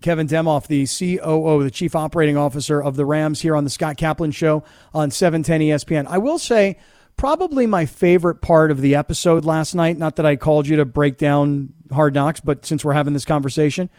Kevin 0.00 0.28
Demoff, 0.28 0.68
the 0.68 0.86
COO, 0.86 1.62
the 1.64 1.70
Chief 1.70 1.96
Operating 1.96 2.36
Officer 2.36 2.80
of 2.80 2.96
the 2.96 3.04
Rams, 3.04 3.40
here 3.40 3.56
on 3.56 3.64
the 3.64 3.70
Scott 3.70 3.96
Kaplan 3.96 4.30
Show 4.30 4.62
on 4.94 5.10
710 5.10 5.60
ESPN. 5.60 6.06
I 6.06 6.18
will 6.18 6.38
say, 6.38 6.78
probably 7.16 7.66
my 7.66 7.84
favorite 7.84 8.36
part 8.36 8.70
of 8.70 8.80
the 8.80 8.94
episode 8.94 9.44
last 9.44 9.74
night, 9.74 9.98
not 9.98 10.16
that 10.16 10.26
I 10.26 10.36
called 10.36 10.68
you 10.68 10.76
to 10.76 10.84
break 10.84 11.18
down 11.18 11.74
Hard 11.90 12.14
Knocks, 12.14 12.40
but 12.40 12.64
since 12.64 12.84
we're 12.84 12.92
having 12.92 13.12
this 13.12 13.24
conversation, 13.24 13.90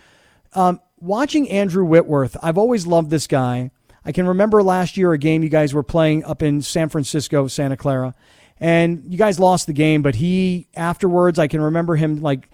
um, 0.53 0.79
watching 0.99 1.49
Andrew 1.49 1.83
Whitworth, 1.83 2.37
I've 2.41 2.57
always 2.57 2.87
loved 2.87 3.09
this 3.09 3.27
guy. 3.27 3.71
I 4.05 4.13
can 4.13 4.25
remember 4.25 4.63
last 4.63 4.95
year 4.95 5.11
a 5.11 5.17
game 5.17 5.43
you 5.43 5.49
guys 5.49 5.73
were 5.73 5.83
playing 5.83 6.23
up 6.23 6.41
in 6.41 6.61
San 6.61 6.87
Francisco, 6.87 7.47
Santa 7.47 7.75
Clara, 7.75 8.15
and 8.57 9.03
you 9.05 9.17
guys 9.17 9.37
lost 9.37 9.67
the 9.67 9.73
game, 9.73 10.01
but 10.01 10.15
he, 10.15 10.67
afterwards, 10.75 11.37
I 11.39 11.47
can 11.47 11.61
remember 11.61 11.97
him 11.97 12.21
like, 12.21 12.49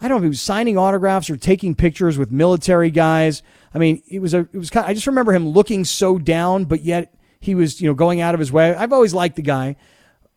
I 0.00 0.08
don't 0.08 0.12
know 0.12 0.16
if 0.18 0.22
he 0.22 0.28
was 0.28 0.40
signing 0.40 0.78
autographs 0.78 1.28
or 1.28 1.36
taking 1.36 1.74
pictures 1.74 2.16
with 2.16 2.30
military 2.30 2.90
guys. 2.90 3.42
I 3.74 3.78
mean, 3.78 4.02
it 4.08 4.20
was 4.20 4.34
a, 4.34 4.40
it 4.52 4.56
was 4.56 4.70
kind 4.70 4.84
of, 4.84 4.90
I 4.90 4.94
just 4.94 5.06
remember 5.06 5.32
him 5.32 5.48
looking 5.48 5.84
so 5.84 6.18
down, 6.18 6.64
but 6.64 6.82
yet 6.82 7.14
he 7.40 7.54
was, 7.54 7.80
you 7.80 7.88
know, 7.88 7.94
going 7.94 8.20
out 8.20 8.34
of 8.34 8.40
his 8.40 8.50
way. 8.50 8.74
I've 8.74 8.92
always 8.92 9.14
liked 9.14 9.36
the 9.36 9.42
guy. 9.42 9.76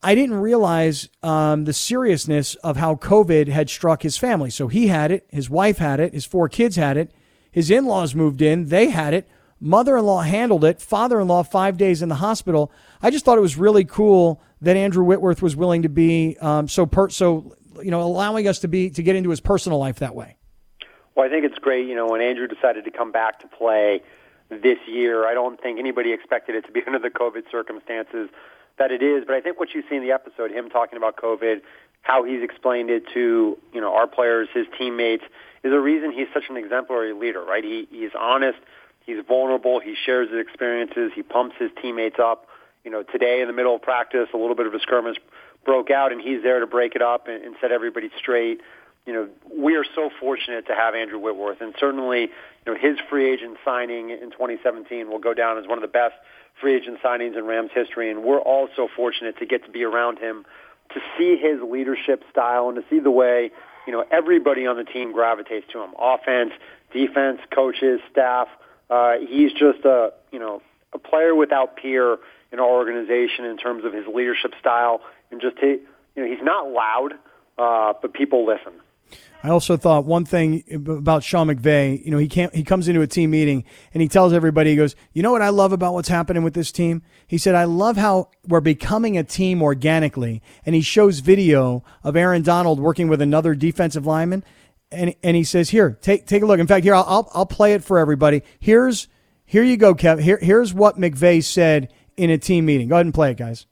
I 0.02 0.16
didn't 0.16 0.36
realize 0.36 1.08
um, 1.22 1.64
the 1.64 1.74
seriousness 1.74 2.56
of 2.56 2.76
how 2.76 2.96
COVID 2.96 3.48
had 3.48 3.70
struck 3.70 4.04
his 4.04 4.18
family. 4.18 4.50
So 4.50 4.68
he 4.68 4.88
had 4.88 5.12
it, 5.12 5.26
his 5.30 5.50
wife 5.50 5.78
had 5.78 6.02
it, 6.02 6.14
his 6.14 6.26
four 6.26 6.50
kids 6.50 6.76
had 6.76 6.98
it, 6.98 7.12
his 7.50 7.72
in 7.72 7.86
laws 7.86 8.14
moved 8.14 8.42
in, 8.42 8.68
they 8.68 8.90
had 8.90 9.14
it, 9.14 9.30
mother 9.62 9.96
in 9.96 10.06
law 10.06 10.22
handled 10.22 10.66
it, 10.66 10.82
father 10.82 11.22
in 11.22 11.30
law 11.30 11.42
five 11.42 11.78
days 11.78 12.02
in 12.02 12.10
the 12.10 12.16
hospital. 12.16 12.70
I 13.02 13.12
just 13.12 13.24
thought 13.24 13.38
it 13.38 13.42
was 13.42 13.58
really 13.58 13.86
cool 13.86 14.42
that 14.62 14.76
Andrew 14.76 15.06
Whitworth 15.06 15.42
was 15.42 15.56
willing 15.56 15.84
to 15.84 15.90
be 15.90 16.38
um, 16.42 16.68
so 16.68 16.86
per- 16.86 17.10
so 17.10 17.56
you 17.82 17.92
know, 17.92 18.02
allowing 18.02 18.48
us 18.48 18.60
to 18.60 18.68
be 18.68 18.90
to 18.92 19.04
get 19.04 19.16
into 19.16 19.30
his 19.30 19.40
personal 19.40 19.80
life 19.80 20.00
that 20.00 20.16
way. 20.16 20.38
Well, 21.16 21.26
I 21.26 21.30
think 21.30 21.46
it's 21.46 21.60
great. 21.60 21.88
You 21.88 21.96
know, 21.96 22.08
when 22.08 22.22
Andrew 22.22 22.48
decided 22.48 22.86
to 22.86 22.92
come 22.92 23.12
back 23.12 23.40
to 23.40 23.48
play 23.48 24.02
this 24.50 24.78
year, 24.88 25.28
I 25.28 25.34
don't 25.34 25.62
think 25.62 25.80
anybody 25.80 26.12
expected 26.12 26.56
it 26.56 26.66
to 26.66 26.72
be 26.72 26.82
under 26.88 27.00
the 27.00 27.10
COVID 27.10 27.44
circumstances 27.52 28.30
that 28.78 28.92
it 28.92 29.04
is. 29.04 29.24
But 29.26 29.36
I 29.36 29.42
think 29.42 29.60
what 29.60 29.74
you 29.74 29.84
see 29.90 29.96
in 29.96 30.04
the 30.04 30.12
episode, 30.12 30.52
him 30.52 30.70
talking 30.70 30.98
about 30.98 31.16
COVID, 31.18 31.62
how 32.02 32.24
he's 32.24 32.44
explained 32.44 32.90
it 32.90 33.04
to 33.14 33.58
you 33.74 33.82
know 33.82 33.94
our 33.94 34.08
players, 34.08 34.50
his 34.54 34.66
teammates, 34.78 35.24
is 35.64 35.72
a 35.72 35.80
reason 35.80 36.12
he's 36.12 36.28
such 36.34 36.44
an 36.50 36.58
exemplary 36.58 37.14
leader. 37.14 37.44
Right? 37.44 37.64
He 37.64 37.88
he's 37.92 38.12
honest. 38.20 38.60
He's 39.06 39.18
vulnerable. 39.28 39.82
He 39.82 39.96
shares 40.06 40.30
his 40.30 40.40
experiences. 40.40 41.12
He 41.14 41.24
pumps 41.24 41.56
his 41.60 41.72
teammates 41.82 42.18
up. 42.20 42.48
You 42.86 42.92
know, 42.92 43.04
today 43.04 43.42
in 43.42 43.48
the 43.48 43.54
middle 43.54 43.76
of 43.76 43.82
practice, 43.82 44.28
a 44.34 44.38
little 44.38 44.56
bit 44.56 44.66
of 44.66 44.74
a 44.74 44.80
skirmish 44.80 45.18
broke 45.66 45.92
out, 45.92 46.12
and 46.12 46.22
he's 46.22 46.42
there 46.44 46.60
to 46.60 46.68
break 46.68 46.96
it 46.96 47.02
up 47.02 47.28
and, 47.28 47.44
and 47.44 47.56
set 47.62 47.72
everybody 47.72 48.10
straight. 48.18 48.62
You 49.06 49.14
know, 49.14 49.30
we 49.54 49.76
are 49.76 49.86
so 49.96 50.10
fortunate 50.20 50.68
to 50.68 50.76
have 50.76 50.96
Andrew 50.96 51.20
Whitworth, 51.20 51.62
and 51.62 51.74
certainly, 51.80 52.22
you 52.22 52.74
know, 52.74 52.76
his 52.76 52.98
free 53.10 53.32
agent 53.32 53.58
signing 53.66 54.12
in 54.12 54.32
2017 54.32 55.10
will 55.10 55.20
go 55.20 55.34
down 55.34 55.58
as 55.58 55.68
one 55.68 55.78
of 55.78 55.82
the 55.82 55.88
best 55.88 56.16
free 56.62 56.76
agent 56.76 57.00
signings 57.04 57.38
in 57.38 57.46
Rams 57.46 57.72
history, 57.74 58.10
and 58.10 58.24
we're 58.24 58.40
all 58.40 58.70
so 58.76 58.88
fortunate 58.96 59.38
to 59.40 59.46
get 59.46 59.66
to 59.66 59.72
be 59.72 59.84
around 59.84 60.20
him, 60.20 60.46
to 60.94 61.02
see 61.18 61.36
his 61.36 61.60
leadership 61.62 62.24
style, 62.32 62.70
and 62.70 62.78
to 62.78 62.84
see 62.90 63.00
the 63.00 63.12
way 63.12 63.52
you 63.86 63.92
know 63.92 64.06
everybody 64.12 64.66
on 64.66 64.78
the 64.78 64.84
team 64.84 65.12
gravitates 65.12 65.66
to 65.74 65.82
him: 65.82 65.90
offense, 66.00 66.52
defense, 66.94 67.40
coaches, 67.54 68.00
staff. 68.12 68.48
Uh, 68.90 69.14
he's 69.20 69.52
just 69.52 69.84
a 69.86 70.14
you 70.32 70.40
know 70.40 70.62
a 70.94 71.00
player 71.00 71.36
without 71.36 71.76
peer 71.76 72.18
in 72.54 72.60
our 72.60 72.70
organization 72.70 73.46
in 73.46 73.58
terms 73.58 73.84
of 73.84 73.92
his 73.92 74.06
leadership 74.08 74.52
style 74.60 75.02
and 75.32 75.42
just 75.42 75.58
he, 75.60 75.80
you 76.16 76.24
know, 76.24 76.26
he's 76.26 76.44
not 76.44 76.70
loud, 76.70 77.14
uh, 77.58 77.94
but 78.00 78.14
people 78.14 78.46
listen. 78.46 78.74
I 79.44 79.50
also 79.50 79.76
thought 79.76 80.06
one 80.06 80.24
thing 80.24 80.64
about 80.72 81.24
Sean 81.24 81.48
McVay, 81.48 82.04
you 82.06 82.12
know, 82.12 82.18
he 82.18 82.30
can't, 82.30 82.56
he 82.56 82.64
comes 82.64 82.88
into 82.88 83.02
a 83.02 83.08
team 83.08 83.32
meeting 83.32 83.66
and 83.94 84.02
he 84.02 84.08
tells 84.08 84.32
everybody, 84.32 84.70
he 84.70 84.76
goes, 84.78 84.96
you 85.12 85.22
know 85.22 85.32
what 85.32 85.42
I 85.42 85.50
love 85.50 85.74
about 85.74 85.94
what's 85.94 86.08
happening 86.08 86.44
with 86.44 86.54
this 86.54 86.72
team? 86.72 87.02
He 87.28 87.38
said, 87.38 87.54
I 87.54 87.66
love 87.66 87.98
how 87.98 88.30
we're 88.48 88.62
becoming 88.62 89.18
a 89.18 89.24
team 89.24 89.62
organically. 89.62 90.42
And 90.66 90.74
he 90.76 90.82
shows 90.82 91.20
video 91.20 91.84
of 92.04 92.16
Aaron 92.16 92.42
Donald 92.42 92.80
working 92.80 93.10
with 93.10 93.22
another 93.22 93.54
defensive 93.54 94.06
lineman. 94.06 94.46
And, 94.92 95.14
and 95.24 95.36
he 95.36 95.44
says, 95.44 95.72
here, 95.72 95.98
take, 96.02 96.26
take 96.26 96.44
a 96.44 96.46
look. 96.46 96.60
In 96.60 96.68
fact, 96.68 96.86
here, 96.86 96.96
I'll, 96.96 97.06
I'll, 97.06 97.32
I'll 97.34 97.46
play 97.46 97.74
it 97.74 97.84
for 97.84 98.00
everybody. 98.00 98.44
Here's, 98.60 99.10
here 99.46 99.64
you 99.64 99.76
go, 99.76 99.94
Kev. 99.94 100.22
Here, 100.22 100.40
here's 100.42 100.74
what 100.74 100.98
McVay 100.98 101.44
said 101.44 101.92
in 102.18 102.30
a 102.30 102.38
team 102.38 102.66
meeting. 102.66 102.88
Go 102.88 102.96
ahead 102.96 103.06
and 103.06 103.14
play 103.14 103.32
it, 103.32 103.38
guys. 103.38 103.66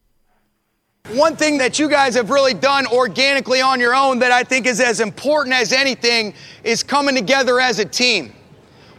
One 1.13 1.35
thing 1.35 1.57
that 1.57 1.79
you 1.79 1.89
guys 1.89 2.13
have 2.15 2.29
really 2.29 2.53
done 2.53 2.85
organically 2.87 3.59
on 3.61 3.79
your 3.79 3.95
own 3.95 4.19
that 4.19 4.31
I 4.31 4.43
think 4.43 4.67
is 4.67 4.79
as 4.79 4.99
important 4.99 5.55
as 5.55 5.73
anything 5.73 6.33
is 6.63 6.83
coming 6.83 7.15
together 7.15 7.59
as 7.59 7.79
a 7.79 7.85
team. 7.85 8.33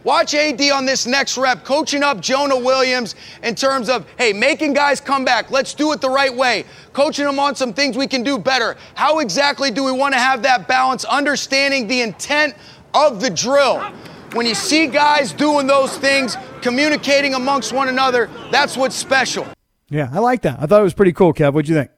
Watch 0.03 0.33
AD 0.33 0.61
on 0.71 0.85
this 0.85 1.05
next 1.05 1.37
rep, 1.37 1.63
coaching 1.63 2.03
up 2.03 2.19
Jonah 2.19 2.59
Williams 2.59 3.15
in 3.41 3.55
terms 3.55 3.87
of, 3.87 4.05
hey, 4.17 4.33
making 4.33 4.73
guys 4.73 4.99
come 4.99 5.23
back. 5.23 5.49
Let's 5.49 5.73
do 5.73 5.93
it 5.93 6.01
the 6.01 6.09
right 6.09 6.33
way. 6.33 6.65
Coaching 6.91 7.23
them 7.25 7.39
on 7.39 7.55
some 7.55 7.73
things 7.73 7.95
we 7.95 8.07
can 8.07 8.21
do 8.21 8.37
better. 8.37 8.75
How 8.95 9.19
exactly 9.19 9.71
do 9.71 9.81
we 9.85 9.93
want 9.93 10.13
to 10.13 10.19
have 10.19 10.43
that 10.43 10.67
balance? 10.67 11.05
Understanding 11.05 11.87
the 11.87 12.01
intent 12.01 12.53
of 12.93 13.21
the 13.21 13.29
drill. 13.29 13.93
When 14.33 14.45
you 14.45 14.55
see 14.55 14.87
guys 14.87 15.31
doing 15.33 15.67
those 15.67 15.97
things, 15.97 16.37
communicating 16.61 17.33
amongst 17.33 17.73
one 17.73 17.87
another, 17.87 18.29
that's 18.51 18.75
what's 18.75 18.95
special. 18.95 19.47
Yeah, 19.89 20.09
I 20.11 20.19
like 20.19 20.41
that. 20.41 20.59
I 20.59 20.65
thought 20.65 20.81
it 20.81 20.83
was 20.83 20.93
pretty 20.93 21.13
cool, 21.13 21.33
Kev. 21.33 21.53
What'd 21.53 21.69
you 21.69 21.75
think? 21.75 21.91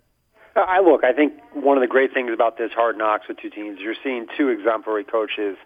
I 0.56 0.80
look. 0.80 1.04
I 1.04 1.14
think 1.14 1.34
one 1.54 1.78
of 1.78 1.82
the 1.82 1.88
great 1.88 2.14
things 2.14 2.32
about 2.34 2.58
this 2.58 2.72
hard 2.74 2.98
knocks 2.98 3.28
with 3.28 3.38
two 3.38 3.50
teams, 3.50 3.80
you're 3.80 3.96
seeing 4.04 4.28
two 4.38 4.50
exemplary 4.50 5.04
coaches 5.04 5.58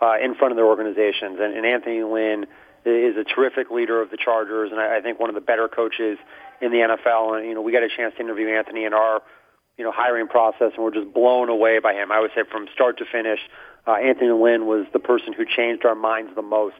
uh, 0.00 0.14
in 0.22 0.34
front 0.34 0.52
of 0.52 0.56
their 0.56 0.66
organizations, 0.66 1.38
and, 1.40 1.56
and 1.56 1.66
Anthony 1.66 2.02
Lynn 2.02 2.46
is 2.84 3.16
a 3.16 3.24
terrific 3.24 3.70
leader 3.70 4.00
of 4.00 4.10
the 4.10 4.16
Chargers, 4.16 4.70
and 4.72 4.80
I, 4.80 4.98
I 4.98 5.00
think 5.00 5.20
one 5.20 5.28
of 5.28 5.34
the 5.34 5.42
better 5.42 5.68
coaches 5.68 6.18
in 6.60 6.70
the 6.70 6.78
NFL. 6.78 7.38
And 7.38 7.46
you 7.46 7.54
know, 7.54 7.60
we 7.60 7.72
got 7.72 7.82
a 7.82 7.88
chance 7.94 8.14
to 8.16 8.20
interview 8.20 8.48
Anthony 8.48 8.84
in 8.84 8.94
our 8.94 9.20
you 9.76 9.84
know 9.84 9.92
hiring 9.92 10.28
process, 10.28 10.72
and 10.74 10.84
we're 10.84 10.94
just 10.94 11.12
blown 11.12 11.48
away 11.48 11.78
by 11.78 11.92
him. 11.92 12.10
I 12.10 12.20
would 12.20 12.30
say 12.34 12.42
from 12.50 12.66
start 12.72 12.98
to 12.98 13.04
finish, 13.04 13.40
uh, 13.86 13.92
Anthony 13.92 14.30
Lynn 14.30 14.66
was 14.66 14.86
the 14.92 14.98
person 14.98 15.32
who 15.32 15.44
changed 15.44 15.84
our 15.84 15.94
minds 15.94 16.32
the 16.34 16.42
most 16.42 16.76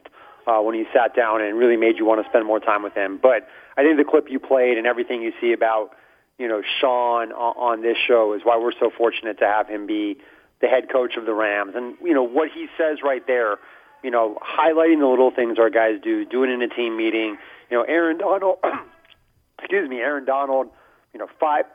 uh, 0.47 0.59
when 0.59 0.75
he 0.75 0.85
sat 0.93 1.15
down 1.15 1.41
and 1.41 1.57
really 1.57 1.77
made 1.77 1.97
you 1.97 2.05
want 2.05 2.23
to 2.23 2.29
spend 2.29 2.45
more 2.45 2.59
time 2.59 2.83
with 2.83 2.93
him. 2.93 3.19
But 3.21 3.47
I 3.77 3.83
think 3.83 3.97
the 3.97 4.03
clip 4.03 4.29
you 4.29 4.39
played 4.39 4.77
and 4.77 4.87
everything 4.87 5.21
you 5.21 5.33
see 5.39 5.53
about 5.53 5.91
you 6.37 6.47
know 6.47 6.61
Sean 6.79 7.31
on, 7.31 7.77
on 7.77 7.81
this 7.81 7.97
show 8.07 8.33
is 8.33 8.41
why 8.43 8.57
we're 8.57 8.73
so 8.79 8.91
fortunate 8.95 9.39
to 9.39 9.45
have 9.45 9.67
him 9.67 9.85
be 9.87 10.17
the 10.61 10.67
head 10.67 10.91
coach 10.91 11.15
of 11.17 11.25
the 11.25 11.33
Rams. 11.33 11.73
And 11.75 11.95
you 12.03 12.13
know 12.13 12.23
what 12.23 12.49
he 12.53 12.67
says 12.77 12.99
right 13.03 13.25
there, 13.25 13.57
you 14.03 14.11
know, 14.11 14.37
highlighting 14.41 14.99
the 14.99 15.07
little 15.07 15.31
things 15.31 15.59
our 15.59 15.69
guys 15.69 15.99
do, 16.03 16.25
doing 16.25 16.51
in 16.51 16.61
a 16.61 16.67
team 16.67 16.97
meeting. 16.97 17.37
You 17.69 17.77
know, 17.77 17.83
Aaron 17.83 18.17
Donald, 18.17 18.57
excuse 19.59 19.89
me, 19.89 19.97
Aaron 19.97 20.25
Donald, 20.25 20.67
you 21.13 21.19
know, 21.19 21.27
five 21.39 21.65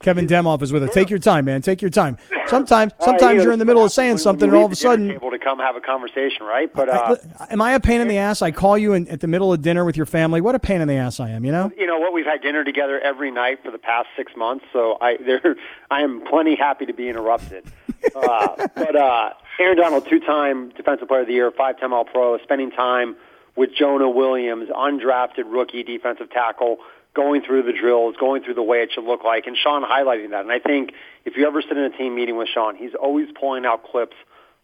Kevin 0.00 0.26
Demoff 0.26 0.62
is 0.62 0.72
with 0.72 0.82
us. 0.82 0.94
Take 0.94 1.10
your 1.10 1.18
time, 1.18 1.44
man. 1.44 1.60
Take 1.60 1.82
your 1.82 1.90
time. 1.90 2.16
Sometimes, 2.46 2.92
sometimes 2.98 3.44
you're 3.44 3.52
in 3.52 3.60
the 3.60 3.64
middle 3.64 3.84
of 3.84 3.92
saying 3.92 4.18
something, 4.18 4.48
and 4.48 4.58
all 4.58 4.64
of 4.64 4.72
a 4.72 4.74
sudden, 4.74 5.12
able 5.12 5.30
to 5.30 5.38
come 5.38 5.60
have 5.60 5.76
a 5.76 5.80
conversation, 5.80 6.44
right? 6.44 6.72
But 6.72 6.88
uh, 6.88 7.14
am 7.48 7.62
I 7.62 7.74
a 7.74 7.80
pain 7.80 8.00
in 8.00 8.08
the 8.08 8.18
ass? 8.18 8.42
I 8.42 8.50
call 8.50 8.76
you 8.76 8.92
in, 8.92 9.06
at 9.06 9.20
the 9.20 9.28
middle 9.28 9.52
of 9.52 9.62
dinner 9.62 9.84
with 9.84 9.96
your 9.96 10.04
family. 10.04 10.40
What 10.40 10.56
a 10.56 10.58
pain 10.58 10.80
in 10.80 10.88
the 10.88 10.94
ass 10.94 11.20
I 11.20 11.30
am, 11.30 11.44
you 11.44 11.52
know. 11.52 11.70
You 11.78 11.86
know 11.86 12.00
what? 12.00 12.12
We've 12.12 12.26
had 12.26 12.42
dinner 12.42 12.64
together 12.64 12.98
every 12.98 13.30
night 13.30 13.62
for 13.62 13.70
the 13.70 13.78
past 13.78 14.08
six 14.16 14.32
months, 14.36 14.64
so 14.72 14.98
I 15.00 15.16
there 15.24 15.54
I 15.92 16.00
am 16.00 16.24
plenty 16.28 16.56
happy 16.56 16.86
to 16.86 16.92
be 16.92 17.08
interrupted. 17.08 17.66
uh, 18.16 18.66
but 18.74 18.96
uh, 18.96 19.30
Aaron 19.60 19.76
Donald, 19.76 20.08
two-time 20.08 20.70
Defensive 20.70 21.06
Player 21.06 21.20
of 21.20 21.28
the 21.28 21.34
Year, 21.34 21.52
five-time 21.52 21.92
All-Pro, 21.92 22.38
spending 22.38 22.72
time 22.72 23.14
with 23.54 23.70
Jonah 23.76 24.10
Williams, 24.10 24.70
undrafted 24.70 25.44
rookie 25.46 25.84
defensive 25.84 26.30
tackle 26.30 26.78
going 27.14 27.42
through 27.42 27.64
the 27.64 27.72
drills, 27.72 28.14
going 28.18 28.42
through 28.42 28.54
the 28.54 28.62
way 28.62 28.78
it 28.78 28.90
should 28.94 29.04
look 29.04 29.24
like, 29.24 29.46
and 29.46 29.56
Sean 29.56 29.82
highlighting 29.82 30.30
that. 30.30 30.42
And 30.42 30.52
I 30.52 30.58
think 30.58 30.92
if 31.24 31.36
you 31.36 31.46
ever 31.46 31.60
sit 31.62 31.72
in 31.76 31.84
a 31.84 31.90
team 31.90 32.14
meeting 32.14 32.36
with 32.36 32.48
Sean, 32.48 32.76
he's 32.76 32.94
always 32.94 33.28
pulling 33.38 33.66
out 33.66 33.84
clips 33.84 34.16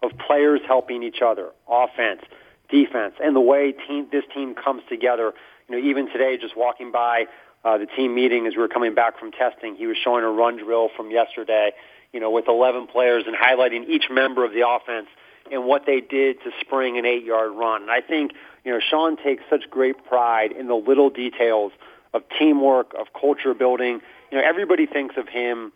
of 0.03 0.13
players 0.19 0.61
helping 0.67 1.03
each 1.03 1.23
other, 1.25 1.51
offense, 1.69 2.23
defense, 2.71 3.15
and 3.23 3.35
the 3.35 3.41
way 3.41 3.73
team, 3.73 4.07
this 4.13 4.25
team 4.33 4.55
comes 4.55 4.83
together. 4.89 5.33
You 5.69 5.77
know, 5.77 5.89
even 5.89 6.07
today, 6.13 6.37
just 6.37 6.57
walking 6.57 6.93
by 6.93 7.27
uh, 7.65 7.79
the 7.79 7.87
team 7.87 8.15
meeting 8.15 8.47
as 8.47 8.55
we 8.55 8.61
were 8.61 8.69
coming 8.69 8.95
back 8.95 9.19
from 9.19 9.33
testing, 9.33 9.75
he 9.75 9.87
was 9.87 9.97
showing 9.97 10.23
a 10.23 10.31
run 10.31 10.57
drill 10.57 10.89
from 10.97 11.11
yesterday, 11.11 11.73
you 12.13 12.21
know, 12.21 12.31
with 12.31 12.47
11 12.47 12.87
players 12.87 13.25
and 13.27 13.35
highlighting 13.35 13.89
each 13.89 14.05
member 14.11 14.45
of 14.45 14.53
the 14.53 14.69
offense 14.69 15.09
and 15.51 15.65
what 15.65 15.87
they 15.87 16.01
did 16.01 16.41
to 16.43 16.51
spring 16.61 16.99
an 16.99 17.07
eight-yard 17.07 17.53
run. 17.53 17.83
And 17.83 17.91
I 17.91 18.01
think, 18.01 18.33
you 18.65 18.73
know, 18.73 18.79
Sean 18.81 19.17
takes 19.17 19.43
such 19.51 19.69
great 19.71 20.05
pride 20.07 20.53
in 20.53 20.69
the 20.69 20.77
little 20.77 21.11
details– 21.11 21.73
of 22.17 22.23
teamwork, 22.39 22.95
of 22.99 23.09
culture 23.19 23.55
building. 23.55 24.01
You 24.31 24.39
know, 24.39 24.45
everybody 24.45 24.87
thinks 24.87 25.17
of 25.17 25.29
him 25.29 25.73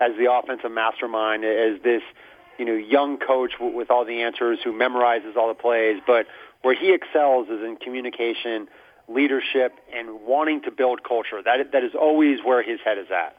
as 0.00 0.12
the 0.18 0.32
offensive 0.32 0.72
mastermind, 0.72 1.44
as 1.44 1.80
this, 1.82 2.02
you 2.58 2.64
know, 2.64 2.74
young 2.74 3.18
coach 3.18 3.52
w- 3.58 3.76
with 3.76 3.90
all 3.90 4.04
the 4.04 4.22
answers 4.22 4.58
who 4.64 4.72
memorizes 4.72 5.36
all 5.36 5.48
the 5.48 5.54
plays. 5.54 6.00
But 6.06 6.26
where 6.62 6.74
he 6.74 6.92
excels 6.92 7.48
is 7.48 7.62
in 7.62 7.76
communication, 7.76 8.68
leadership, 9.08 9.78
and 9.94 10.22
wanting 10.22 10.62
to 10.62 10.70
build 10.70 11.04
culture. 11.04 11.40
That 11.44 11.72
that 11.72 11.84
is 11.84 11.92
always 11.94 12.38
where 12.44 12.62
his 12.62 12.80
head 12.84 12.98
is 12.98 13.08
at. 13.10 13.36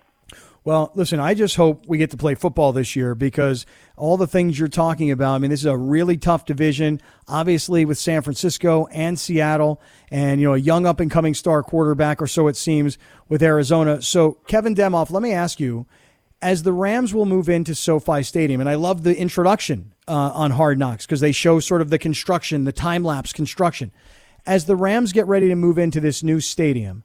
Well, 0.66 0.92
listen, 0.96 1.20
I 1.20 1.34
just 1.34 1.58
hope 1.58 1.86
we 1.88 1.98
get 1.98 2.12
to 2.12 2.18
play 2.18 2.36
football 2.36 2.72
this 2.72 2.96
year 2.96 3.16
because 3.16 3.66
all 3.98 4.16
the 4.16 4.28
things 4.28 4.58
you're 4.58 4.70
talking 4.70 5.12
about, 5.12 5.36
I 5.36 5.38
mean, 5.40 5.52
this 5.52 5.60
is 5.60 5.66
a 5.66 5.76
really 5.76 6.16
tough 6.16 6.46
division, 6.46 7.02
obviously, 7.28 7.84
with 7.84 7.98
San 7.98 8.22
Francisco 8.22 8.88
and 8.88 9.20
Seattle, 9.20 9.82
and, 10.10 10.40
you 10.40 10.48
know, 10.48 10.54
a 10.54 10.58
young 10.58 10.86
up 10.86 11.02
and 11.02 11.12
coming 11.12 11.34
star 11.34 11.64
quarterback, 11.64 12.22
or 12.22 12.28
so 12.28 12.48
it 12.48 12.56
seems, 12.56 12.98
with 13.28 13.44
Arizona. 13.44 14.02
So, 14.02 14.38
Kevin 14.48 14.74
Demoff, 14.74 15.12
let 15.12 15.22
me 15.22 15.34
ask 15.34 15.60
you 15.60 15.86
as 16.42 16.64
the 16.64 16.74
Rams 16.74 17.14
will 17.14 17.26
move 17.26 17.50
into 17.50 17.76
SoFi 17.76 18.24
Stadium, 18.24 18.62
and 18.62 18.70
I 18.70 18.76
love 18.76 19.04
the 19.04 19.18
introduction 19.18 19.94
uh, 20.08 20.32
on 20.34 20.52
Hard 20.52 20.80
Knocks 20.80 21.06
because 21.06 21.20
they 21.20 21.34
show 21.34 21.60
sort 21.60 21.82
of 21.82 21.90
the 21.90 22.00
construction, 22.00 22.64
the 22.64 22.72
time 22.72 23.04
lapse 23.04 23.34
construction. 23.34 23.92
As 24.46 24.66
the 24.66 24.76
Rams 24.78 25.12
get 25.12 25.28
ready 25.28 25.50
to 25.50 25.56
move 25.56 25.78
into 25.78 26.00
this 26.00 26.24
new 26.24 26.40
stadium, 26.40 27.04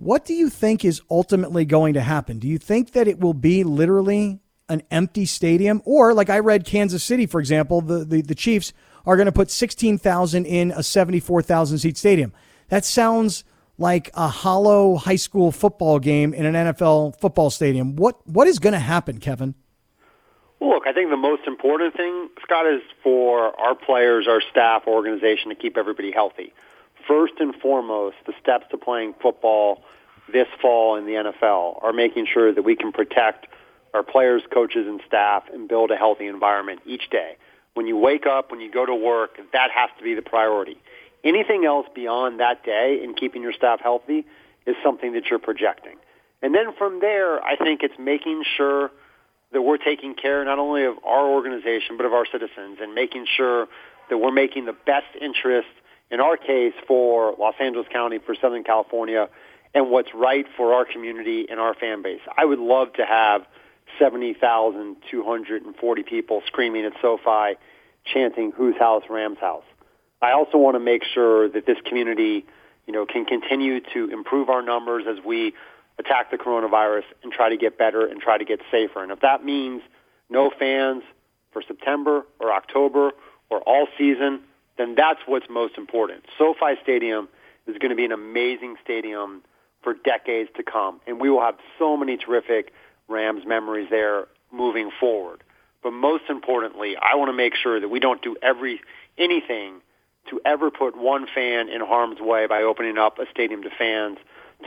what 0.00 0.24
do 0.24 0.32
you 0.32 0.48
think 0.48 0.84
is 0.84 1.02
ultimately 1.10 1.66
going 1.66 1.94
to 1.94 2.00
happen? 2.00 2.38
Do 2.38 2.48
you 2.48 2.56
think 2.56 2.92
that 2.92 3.06
it 3.06 3.20
will 3.20 3.34
be 3.34 3.64
literally 3.64 4.40
an 4.68 4.82
empty 4.90 5.26
stadium? 5.26 5.82
Or, 5.84 6.14
like 6.14 6.30
I 6.30 6.38
read 6.38 6.64
Kansas 6.64 7.04
City, 7.04 7.26
for 7.26 7.38
example, 7.38 7.82
the, 7.82 8.04
the, 8.04 8.22
the 8.22 8.34
Chiefs 8.34 8.72
are 9.04 9.16
going 9.16 9.26
to 9.26 9.32
put 9.32 9.50
16,000 9.50 10.46
in 10.46 10.70
a 10.70 10.82
74,000 10.82 11.78
seat 11.78 11.98
stadium. 11.98 12.32
That 12.68 12.86
sounds 12.86 13.44
like 13.76 14.10
a 14.14 14.28
hollow 14.28 14.96
high 14.96 15.16
school 15.16 15.52
football 15.52 15.98
game 15.98 16.32
in 16.32 16.46
an 16.46 16.54
NFL 16.54 17.20
football 17.20 17.50
stadium. 17.50 17.96
What 17.96 18.26
What 18.26 18.48
is 18.48 18.58
going 18.58 18.74
to 18.74 18.78
happen, 18.78 19.20
Kevin? 19.20 19.54
Well, 20.60 20.70
look, 20.70 20.86
I 20.86 20.92
think 20.92 21.10
the 21.10 21.16
most 21.16 21.46
important 21.46 21.94
thing, 21.94 22.28
Scott, 22.42 22.66
is 22.66 22.82
for 23.02 23.58
our 23.58 23.74
players, 23.74 24.28
our 24.28 24.42
staff, 24.50 24.86
organization 24.86 25.48
to 25.50 25.54
keep 25.54 25.76
everybody 25.76 26.10
healthy 26.10 26.52
first 27.10 27.34
and 27.40 27.52
foremost, 27.56 28.14
the 28.24 28.32
steps 28.40 28.66
to 28.70 28.78
playing 28.78 29.14
football 29.20 29.82
this 30.32 30.46
fall 30.62 30.94
in 30.94 31.06
the 31.06 31.14
NFL 31.14 31.82
are 31.82 31.92
making 31.92 32.24
sure 32.32 32.54
that 32.54 32.62
we 32.62 32.76
can 32.76 32.92
protect 32.92 33.48
our 33.92 34.04
players, 34.04 34.42
coaches, 34.54 34.86
and 34.86 35.00
staff 35.08 35.42
and 35.52 35.68
build 35.68 35.90
a 35.90 35.96
healthy 35.96 36.28
environment 36.28 36.80
each 36.86 37.10
day. 37.10 37.36
When 37.74 37.88
you 37.88 37.96
wake 37.96 38.26
up, 38.26 38.52
when 38.52 38.60
you 38.60 38.70
go 38.70 38.86
to 38.86 38.94
work, 38.94 39.38
that 39.52 39.70
has 39.74 39.90
to 39.98 40.04
be 40.04 40.14
the 40.14 40.22
priority. 40.22 40.78
Anything 41.24 41.64
else 41.64 41.88
beyond 41.96 42.38
that 42.38 42.64
day 42.64 43.00
in 43.02 43.14
keeping 43.14 43.42
your 43.42 43.52
staff 43.52 43.80
healthy 43.80 44.24
is 44.64 44.76
something 44.84 45.12
that 45.14 45.26
you're 45.26 45.40
projecting. 45.40 45.96
And 46.42 46.54
then 46.54 46.72
from 46.78 47.00
there, 47.00 47.42
I 47.42 47.56
think 47.56 47.82
it's 47.82 47.98
making 47.98 48.44
sure 48.56 48.92
that 49.52 49.62
we're 49.62 49.78
taking 49.78 50.14
care 50.14 50.44
not 50.44 50.60
only 50.60 50.84
of 50.84 50.94
our 51.04 51.26
organization, 51.26 51.96
but 51.96 52.06
of 52.06 52.12
our 52.12 52.24
citizens 52.24 52.78
and 52.80 52.94
making 52.94 53.26
sure 53.36 53.66
that 54.10 54.18
we're 54.18 54.30
making 54.30 54.66
the 54.66 54.76
best 54.86 55.08
interest 55.20 55.66
in 56.10 56.20
our 56.20 56.36
case 56.36 56.74
for 56.86 57.34
Los 57.38 57.54
Angeles 57.60 57.86
County, 57.92 58.18
for 58.18 58.34
Southern 58.34 58.64
California, 58.64 59.28
and 59.74 59.90
what's 59.90 60.12
right 60.14 60.46
for 60.56 60.74
our 60.74 60.84
community 60.84 61.46
and 61.48 61.60
our 61.60 61.74
fan 61.74 62.02
base. 62.02 62.20
I 62.36 62.44
would 62.44 62.58
love 62.58 62.92
to 62.94 63.06
have 63.06 63.46
70,240 63.98 66.02
people 66.02 66.42
screaming 66.46 66.84
at 66.84 66.92
SoFi, 67.00 67.56
chanting 68.04 68.50
"Whose 68.52 68.76
house? 68.76 69.04
Rams 69.08 69.38
house." 69.38 69.64
I 70.22 70.32
also 70.32 70.58
want 70.58 70.74
to 70.74 70.80
make 70.80 71.02
sure 71.04 71.48
that 71.48 71.64
this 71.66 71.80
community, 71.82 72.44
you 72.86 72.92
know, 72.92 73.06
can 73.06 73.24
continue 73.24 73.80
to 73.94 74.10
improve 74.10 74.50
our 74.50 74.62
numbers 74.62 75.06
as 75.06 75.20
we 75.24 75.54
attack 75.98 76.30
the 76.30 76.38
coronavirus 76.38 77.04
and 77.22 77.32
try 77.32 77.48
to 77.48 77.56
get 77.56 77.78
better 77.78 78.04
and 78.06 78.20
try 78.20 78.38
to 78.38 78.44
get 78.44 78.60
safer. 78.70 79.02
And 79.02 79.10
if 79.12 79.20
that 79.20 79.44
means 79.44 79.82
no 80.28 80.50
fans 80.50 81.02
for 81.52 81.62
September 81.62 82.26
or 82.38 82.52
October 82.52 83.12
or 83.50 83.60
all 83.60 83.86
season, 83.98 84.40
then 84.78 84.94
that's 84.96 85.20
what's 85.26 85.46
most 85.50 85.76
important. 85.76 86.24
SoFi 86.38 86.74
Stadium 86.82 87.28
is 87.66 87.76
going 87.78 87.90
to 87.90 87.96
be 87.96 88.04
an 88.04 88.12
amazing 88.12 88.76
stadium 88.82 89.42
for 89.82 89.94
decades 89.94 90.50
to 90.56 90.62
come, 90.62 91.00
and 91.06 91.20
we 91.20 91.30
will 91.30 91.40
have 91.40 91.56
so 91.78 91.96
many 91.96 92.16
terrific 92.16 92.72
Rams 93.08 93.42
memories 93.46 93.88
there 93.90 94.26
moving 94.52 94.90
forward. 94.98 95.42
But 95.82 95.92
most 95.92 96.24
importantly, 96.28 96.96
I 96.96 97.16
want 97.16 97.28
to 97.28 97.36
make 97.36 97.54
sure 97.54 97.80
that 97.80 97.88
we 97.88 98.00
don't 98.00 98.22
do 98.22 98.36
every 98.42 98.80
anything 99.16 99.80
to 100.28 100.40
ever 100.44 100.70
put 100.70 100.96
one 100.96 101.26
fan 101.34 101.68
in 101.68 101.80
harm's 101.80 102.20
way 102.20 102.46
by 102.46 102.62
opening 102.62 102.98
up 102.98 103.18
a 103.18 103.24
stadium 103.30 103.62
to 103.62 103.70
fans 103.70 104.18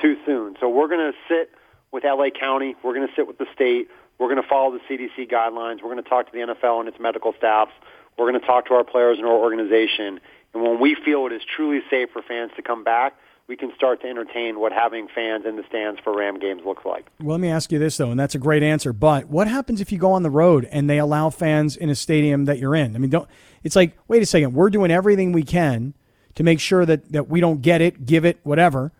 too 0.01 0.17
soon. 0.25 0.55
So 0.59 0.69
we're 0.69 0.87
going 0.87 1.11
to 1.11 1.17
sit 1.27 1.51
with 1.91 2.03
LA 2.03 2.29
County, 2.29 2.75
we're 2.83 2.95
going 2.95 3.07
to 3.07 3.13
sit 3.15 3.27
with 3.27 3.37
the 3.37 3.45
state, 3.53 3.87
we're 4.17 4.27
going 4.27 4.41
to 4.41 4.47
follow 4.47 4.71
the 4.71 4.79
CDC 4.89 5.31
guidelines, 5.31 5.83
we're 5.83 5.91
going 5.91 6.03
to 6.03 6.09
talk 6.09 6.25
to 6.25 6.31
the 6.31 6.39
NFL 6.39 6.79
and 6.79 6.89
its 6.89 6.99
medical 6.99 7.33
staffs 7.37 7.71
we're 8.17 8.29
going 8.29 8.39
to 8.39 8.45
talk 8.45 8.67
to 8.67 8.73
our 8.73 8.83
players 8.83 9.17
and 9.17 9.27
our 9.27 9.33
organization. 9.33 10.19
And 10.53 10.63
when 10.63 10.79
we 10.79 10.95
feel 10.95 11.25
it 11.25 11.33
is 11.33 11.41
truly 11.55 11.81
safe 11.89 12.09
for 12.11 12.21
fans 12.21 12.51
to 12.55 12.61
come 12.61 12.83
back, 12.83 13.15
we 13.47 13.57
can 13.57 13.73
start 13.75 14.01
to 14.01 14.07
entertain 14.07 14.59
what 14.59 14.71
having 14.71 15.07
fans 15.13 15.45
in 15.45 15.57
the 15.57 15.63
stands 15.67 15.99
for 16.01 16.15
Ram 16.15 16.39
games 16.39 16.61
looks 16.65 16.85
like. 16.85 17.07
Well, 17.19 17.35
let 17.35 17.41
me 17.41 17.49
ask 17.49 17.71
you 17.71 17.79
this, 17.79 17.97
though, 17.97 18.09
and 18.09 18.19
that's 18.19 18.35
a 18.35 18.39
great 18.39 18.63
answer. 18.63 18.93
But 18.93 19.27
what 19.27 19.47
happens 19.47 19.81
if 19.81 19.91
you 19.91 19.97
go 19.97 20.13
on 20.13 20.23
the 20.23 20.29
road 20.29 20.67
and 20.71 20.89
they 20.89 20.97
allow 20.97 21.29
fans 21.29 21.75
in 21.75 21.89
a 21.89 21.95
stadium 21.95 22.45
that 22.45 22.57
you're 22.57 22.75
in? 22.75 22.95
I 22.95 22.99
mean, 22.99 23.09
don't. 23.09 23.27
It's 23.63 23.75
like, 23.75 23.97
wait 24.07 24.23
a 24.23 24.25
second, 24.25 24.53
we're 24.53 24.69
doing 24.69 24.91
everything 24.91 25.33
we 25.33 25.43
can 25.43 25.93
to 26.35 26.43
make 26.43 26.59
sure 26.59 26.85
that, 26.85 27.11
that 27.11 27.29
we 27.29 27.41
don't 27.41 27.61
get 27.61 27.81
it, 27.81 28.05
give 28.05 28.25
it, 28.25 28.39
whatever. 28.43 28.91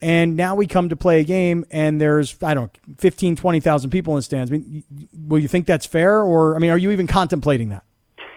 And 0.00 0.36
now 0.36 0.54
we 0.54 0.66
come 0.66 0.88
to 0.88 0.96
play 0.96 1.20
a 1.20 1.24
game 1.24 1.66
and 1.70 2.00
there's, 2.00 2.34
I 2.42 2.54
don't 2.54 2.72
know, 2.88 2.94
15, 2.98 3.36
20,000 3.36 3.90
people 3.90 4.14
in 4.14 4.18
the 4.18 4.22
stands. 4.22 4.50
I 4.50 4.56
mean, 4.56 4.84
will 5.26 5.38
you 5.38 5.48
think 5.48 5.66
that's 5.66 5.84
fair? 5.84 6.22
Or, 6.22 6.56
I 6.56 6.58
mean, 6.58 6.70
are 6.70 6.78
you 6.78 6.90
even 6.90 7.06
contemplating 7.06 7.68
that? 7.68 7.84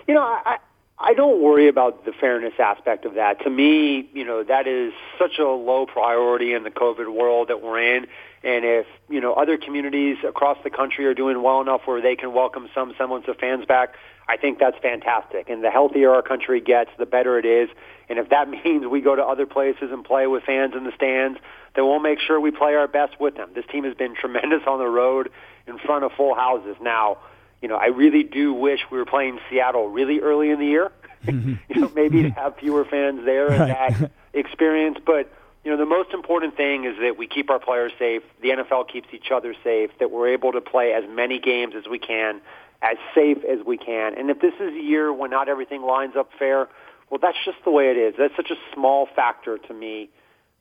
You 0.08 0.14
know, 0.14 0.22
I, 0.22 0.58
I 1.00 1.14
don't 1.14 1.42
worry 1.42 1.68
about 1.68 2.06
the 2.06 2.14
fairness 2.14 2.54
aspect 2.60 3.06
of 3.06 3.16
that. 3.16 3.42
To 3.44 3.50
me, 3.50 4.10
you 4.14 4.24
know, 4.24 4.44
that 4.44 4.68
is 4.68 4.94
such 5.18 5.40
a 5.40 5.46
low 5.48 5.86
priority 5.86 6.54
in 6.54 6.64
the 6.64 6.70
COVID 6.70 7.14
world 7.14 7.50
that 7.50 7.62
we're 7.62 7.98
in. 7.98 8.08
And 8.44 8.66
if, 8.66 8.86
you 9.10 9.22
know, 9.22 9.34
other 9.34 9.58
communities 9.58 10.18
across 10.28 10.58
the 10.64 10.70
country 10.70 11.06
are 11.06 11.14
doing 11.14 11.42
well 11.42 11.62
enough 11.62 11.82
where 11.86 12.02
they 12.02 12.16
can 12.16 12.34
welcome 12.34 12.70
some 12.76 12.94
semblance 12.98 13.26
of 13.28 13.38
fans 13.38 13.66
back, 13.66 13.96
I 14.28 14.38
think 14.38 14.60
that's 14.60 14.78
fantastic. 14.82 15.50
And 15.50 15.64
the 15.64 15.72
healthier 15.72 16.12
our 16.12 16.22
country 16.22 16.62
gets, 16.62 16.92
the 16.98 17.06
better 17.06 17.40
it 17.40 17.46
is. 17.46 17.70
And 18.10 18.20
if 18.20 18.30
that 18.30 18.50
means 18.66 18.86
we 18.86 19.02
go 19.02 19.16
to 19.16 19.24
other 19.24 19.46
places 19.46 19.90
and 19.92 20.04
play 20.04 20.28
with 20.28 20.44
fans 20.44 20.74
in 20.76 20.84
the 20.84 20.92
stands, 20.96 21.40
then 21.76 21.86
we'll 21.86 22.00
make 22.00 22.20
sure 22.20 22.40
we 22.40 22.52
play 22.52 22.76
our 22.76 22.88
best 22.88 23.20
with 23.20 23.36
them. 23.36 23.50
This 23.56 23.66
team 23.72 23.84
has 23.84 23.96
been 23.96 24.16
tremendous 24.16 24.62
on 24.68 24.80
the 24.80 24.88
road 24.88 25.30
in 25.68 25.80
front 25.80 26.04
of 26.04 26.12
full 26.16 26.36
houses. 26.36 26.76
Now, 26.82 27.18
you 27.64 27.70
know, 27.70 27.78
I 27.78 27.88
really 27.88 28.24
do 28.24 28.54
wish 28.54 28.82
we 28.92 28.98
were 28.98 29.06
playing 29.06 29.40
Seattle 29.50 29.88
really 29.88 30.20
early 30.20 30.52
in 30.52 30.60
the 30.60 30.68
year. 30.68 30.92
Mm-hmm. 31.24 31.54
you 31.70 31.80
know, 31.80 31.90
maybe 31.96 32.24
to 32.24 32.32
have 32.32 32.58
fewer 32.58 32.84
fans 32.84 33.24
there 33.24 33.50
and 33.50 33.72
that 33.72 34.12
experience. 34.34 34.98
But 35.06 35.32
you 35.64 35.72
know, 35.72 35.78
the 35.78 35.86
most 35.86 36.14
important 36.14 36.58
thing 36.58 36.84
is 36.84 36.98
that 37.00 37.18
we 37.18 37.28
keep 37.28 37.50
our 37.50 37.60
players 37.60 37.94
safe. 37.98 38.24
The 38.42 38.50
NFL 38.50 38.92
keeps 38.92 39.08
each 39.14 39.32
other 39.32 39.56
safe. 39.64 39.92
That 40.02 40.12
we're 40.12 40.34
able 40.34 40.52
to 40.52 40.60
play 40.60 40.92
as 40.92 41.06
many 41.10 41.40
games 41.40 41.76
as 41.78 41.88
we 41.90 41.98
can, 41.98 42.42
as 42.82 42.98
safe 43.16 43.38
as 43.46 43.66
we 43.66 43.78
can. 43.78 44.18
And 44.18 44.30
if 44.30 44.42
this 44.42 44.54
is 44.56 44.74
a 44.74 44.82
year 44.82 45.14
when 45.14 45.30
not 45.30 45.48
everything 45.48 45.82
lines 45.82 46.18
up 46.18 46.30
fair, 46.38 46.68
well, 47.10 47.20
that's 47.22 47.38
just 47.46 47.60
the 47.64 47.72
way 47.72 47.90
it 47.90 47.96
is. 47.96 48.16
That's 48.18 48.36
such 48.36 48.52
a 48.52 48.58
small 48.74 49.08
factor 49.16 49.58
to 49.58 49.74
me 49.74 50.10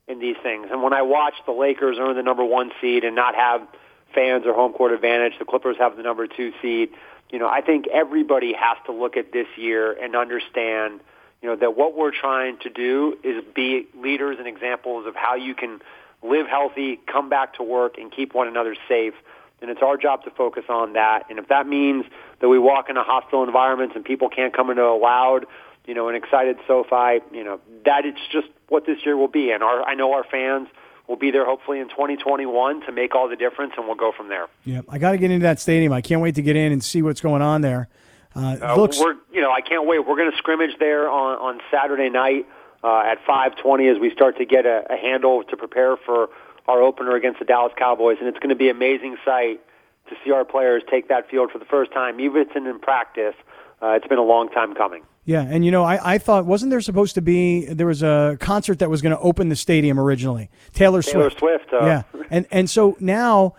in 0.07 0.21
these 0.21 0.37
things. 0.45 0.69
And 0.71 0.81
when 0.81 0.93
I 0.93 1.03
watch 1.03 1.35
the 1.45 1.51
Lakers 1.51 1.97
earn 1.99 2.15
the 2.15 2.23
number 2.23 2.45
one 2.45 2.71
seed 2.81 3.03
and 3.03 3.17
not 3.17 3.35
have 3.35 3.67
fans 4.15 4.45
or 4.47 4.55
home 4.55 4.73
court 4.73 4.93
advantage. 4.93 5.35
The 5.39 5.45
Clippers 5.45 5.77
have 5.79 5.97
the 5.97 6.03
number 6.03 6.27
two 6.27 6.53
seed. 6.61 6.91
You 7.31 7.39
know, 7.39 7.49
I 7.49 7.61
think 7.63 7.87
everybody 7.89 8.53
has 8.53 8.77
to 8.87 8.93
look 8.93 9.17
at 9.17 9.33
this 9.33 9.47
year 9.57 9.93
and 9.93 10.15
understand, 10.15 11.01
you 11.41 11.49
know, 11.49 11.57
that 11.57 11.77
what 11.77 11.97
we're 11.97 12.13
trying 12.13 12.59
to 12.59 12.71
do 12.71 13.17
is 13.25 13.43
be 13.55 13.87
leaders 13.97 14.37
and 14.39 14.47
examples 14.47 15.07
of 15.07 15.15
how 15.15 15.35
you 15.35 15.55
can 15.55 15.81
live 16.23 16.47
healthy, 16.47 17.01
come 17.07 17.29
back 17.29 17.55
to 17.55 17.63
work, 17.63 17.97
and 17.99 18.13
keep 18.13 18.35
one 18.35 18.49
another 18.49 18.77
safe. 18.89 19.15
And 19.61 19.71
it's 19.71 19.81
our 19.83 19.97
job 19.97 20.25
to 20.25 20.31
focus 20.31 20.65
on 20.69 20.95
that. 20.95 21.25
And 21.31 21.39
if 21.39 21.49
that 21.49 21.67
means 21.67 22.05
that 22.41 22.49
we 22.49 22.59
walk 22.59 22.89
into 22.89 23.03
hostile 23.03 23.45
environments 23.45 23.95
and 23.97 24.05
people 24.05 24.29
can't 24.29 24.55
come 24.55 24.71
into 24.71 24.85
a 24.85 24.99
loud, 24.99 25.47
you 25.87 25.95
know, 25.95 26.09
an 26.09 26.15
excited 26.15 26.59
SoFi, 26.67 27.21
you 27.33 27.45
know, 27.45 27.61
that 27.85 28.05
it's 28.05 28.21
just 28.31 28.49
what 28.69 28.87
this 28.87 28.99
year 29.05 29.17
will 29.17 29.29
be. 29.29 29.51
And 29.51 29.63
our, 29.63 29.83
I 29.83 29.95
know 29.95 30.13
our 30.13 30.25
fans– 30.25 30.69
we'll 31.09 31.19
be 31.19 31.31
there 31.31 31.45
hopefully 31.45 31.81
in 31.81 31.89
2021 31.89 32.83
to 32.83 32.93
make 32.93 33.15
all 33.15 33.29
the 33.29 33.37
difference, 33.37 33.73
and 33.77 33.87
we'll 33.87 33.97
go 33.97 34.13
from 34.13 34.29
there. 34.29 34.47
Yeah, 34.65 34.83
I 34.89 34.99
got 34.99 35.13
to 35.13 35.19
get 35.19 35.31
into 35.31 35.45
that 35.45 35.61
stadium. 35.61 35.93
I 35.93 36.01
can't 36.01 36.21
wait 36.21 36.35
to 36.37 36.43
get 36.43 36.57
in 36.57 36.73
and 36.73 36.83
see 36.83 37.03
what's 37.03 37.21
going 37.21 37.43
on 37.43 37.61
there. 37.61 37.89
Uh, 38.35 38.57
uh, 38.63 38.77
looks... 38.77 38.99
We're, 38.99 39.17
you 39.33 39.41
know, 39.41 39.51
I 39.51 39.61
can't 39.61 39.87
wait. 39.87 40.01
We're 40.01 40.17
going 40.17 40.31
to 40.31 40.37
scrimmage 40.37 40.79
there 40.79 41.09
on 41.09 41.39
on 41.39 41.61
Saturday 41.71 42.09
night 42.09 42.47
uh, 42.83 43.01
at 43.01 43.25
5:20 43.27 43.95
as 43.95 44.01
we 44.01 44.11
start 44.11 44.39
to 44.39 44.45
get 44.45 44.67
a, 44.67 44.85
a 44.91 44.97
handle 44.97 45.45
to 45.45 45.57
prepare 45.57 45.97
for 45.97 46.29
our 46.67 46.81
opener 46.81 47.15
against 47.17 47.39
the 47.39 47.45
Dallas 47.45 47.73
Cowboys, 47.77 48.19
and 48.21 48.29
it's 48.29 48.39
going 48.39 48.51
to 48.51 48.57
be 48.57 48.69
an 48.69 48.77
amazing 48.77 49.17
sight 49.25 49.61
to 50.09 50.17
see 50.25 50.31
our 50.31 50.45
players 50.45 50.83
take 50.91 51.09
that 51.09 51.29
field 51.29 51.51
for 51.51 51.59
the 51.59 51.65
first 51.65 51.93
time, 51.93 52.21
even 52.21 52.43
if 52.43 52.49
it's 52.49 52.57
in 52.57 52.79
practice. 52.79 53.35
Uh, 53.81 53.91
it's 53.91 54.07
been 54.07 54.19
a 54.19 54.25
long 54.25 54.49
time 54.49 54.75
coming. 54.75 55.03
Yeah, 55.25 55.43
and 55.43 55.65
you 55.65 55.71
know, 55.71 55.85
I, 55.85 56.15
I 56.15 56.19
thought 56.19 56.47
wasn't 56.47 56.71
there 56.71 56.81
supposed 56.81 57.15
to 57.15 57.23
be 57.23 57.67
there 57.67 57.87
was 57.87 58.03
a 58.03 58.37
concert 58.41 58.81
that 58.81 58.91
was 58.91 59.03
going 59.03 59.15
to 59.15 59.21
open 59.21 59.49
the 59.49 59.57
stadium 59.57 60.01
originally, 60.01 60.51
Taylor, 60.73 61.01
Swift 61.01 61.13
Taylor 61.13 61.31
Swift. 61.31 61.69
Swift. 61.71 61.83
Uh. 61.83 61.87
Yeah, 61.87 62.03
and 62.31 62.47
and 62.51 62.69
so 62.69 62.97
now, 62.99 63.55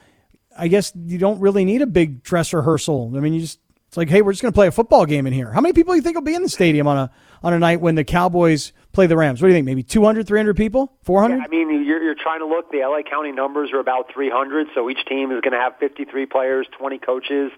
I 0.58 0.67
guess 0.67 0.91
you 1.05 1.17
don't 1.17 1.39
really 1.39 1.63
need 1.63 1.82
a 1.82 1.88
big 1.88 2.22
dress 2.22 2.53
rehearsal. 2.53 3.13
I 3.15 3.22
mean, 3.22 3.34
you 3.34 3.41
just 3.41 3.60
it's 3.93 3.98
like, 3.98 4.10
hey, 4.10 4.24
we're 4.24 4.32
just 4.32 4.41
going 4.41 4.51
to 4.51 4.55
play 4.55 4.65
a 4.65 4.72
football 4.72 5.05
game 5.05 5.27
in 5.27 5.34
here. 5.34 5.51
How 5.51 5.62
many 5.62 5.72
people 5.72 5.93
do 5.93 5.98
you 5.98 6.01
think 6.01 6.15
will 6.15 6.24
be 6.24 6.34
in 6.34 6.41
the 6.41 6.50
stadium 6.50 6.88
on 6.88 6.98
a 6.98 7.12
on 7.43 7.53
a 7.53 7.60
night 7.60 7.79
when 7.79 7.93
the 7.93 8.03
Cowboys 8.03 8.74
play 8.91 9.05
the 9.05 9.15
Rams? 9.15 9.39
What 9.39 9.50
do 9.50 9.51
you 9.51 9.55
think? 9.55 9.67
Maybe 9.67 9.84
200, 9.84 10.25
300 10.25 10.58
people? 10.58 10.91
400? 11.03 11.36
Yeah, 11.36 11.43
I 11.43 11.48
mean, 11.48 11.86
you're, 11.86 12.01
you're 12.01 12.15
trying 12.15 12.39
to 12.39 12.48
look. 12.48 12.72
The 12.72 12.79
LA 12.79 13.03
County 13.03 13.32
numbers 13.32 13.72
are 13.72 13.77
about 13.79 14.12
300, 14.12 14.70
so 14.74 14.90
each 14.90 15.05
team 15.05 15.31
is 15.31 15.42
going 15.42 15.51
to 15.51 15.59
have 15.59 15.77
53 15.77 16.25
players, 16.25 16.66
20 16.75 16.98
coaches. 16.98 17.51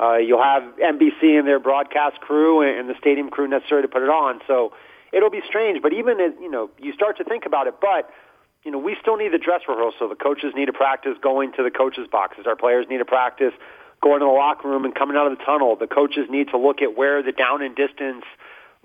Uh, 0.00 0.16
you'll 0.16 0.42
have 0.42 0.62
NBC 0.82 1.38
and 1.38 1.46
their 1.46 1.60
broadcast 1.60 2.20
crew 2.20 2.62
and, 2.62 2.88
the 2.88 2.94
stadium 2.98 3.28
crew 3.28 3.46
necessary 3.46 3.82
to 3.82 3.88
put 3.88 4.02
it 4.02 4.08
on. 4.08 4.40
So 4.46 4.72
it'll 5.12 5.30
be 5.30 5.42
strange. 5.46 5.82
But 5.82 5.92
even 5.92 6.20
as 6.20 6.32
you 6.40 6.50
know, 6.50 6.70
you 6.78 6.92
start 6.92 7.18
to 7.18 7.24
think 7.24 7.44
about 7.44 7.66
it. 7.66 7.74
But 7.80 8.10
you 8.64 8.70
know, 8.70 8.78
we 8.78 8.96
still 9.00 9.16
need 9.16 9.32
the 9.32 9.38
dress 9.38 9.62
rehearsal. 9.68 10.08
The 10.08 10.14
coaches 10.14 10.52
need 10.54 10.66
to 10.66 10.72
practice 10.72 11.12
going 11.22 11.52
to 11.52 11.62
the 11.62 11.70
coaches' 11.70 12.06
boxes. 12.10 12.46
Our 12.46 12.56
players 12.56 12.86
need 12.88 12.98
to 12.98 13.04
practice 13.04 13.52
going 14.02 14.20
to 14.20 14.26
the 14.26 14.32
locker 14.32 14.68
room 14.68 14.84
and 14.84 14.94
coming 14.94 15.16
out 15.16 15.30
of 15.30 15.36
the 15.38 15.44
tunnel. 15.44 15.76
The 15.76 15.86
coaches 15.86 16.26
need 16.30 16.48
to 16.48 16.58
look 16.58 16.80
at 16.80 16.96
where 16.96 17.22
the 17.22 17.32
down 17.32 17.62
and 17.62 17.76
distance 17.76 18.24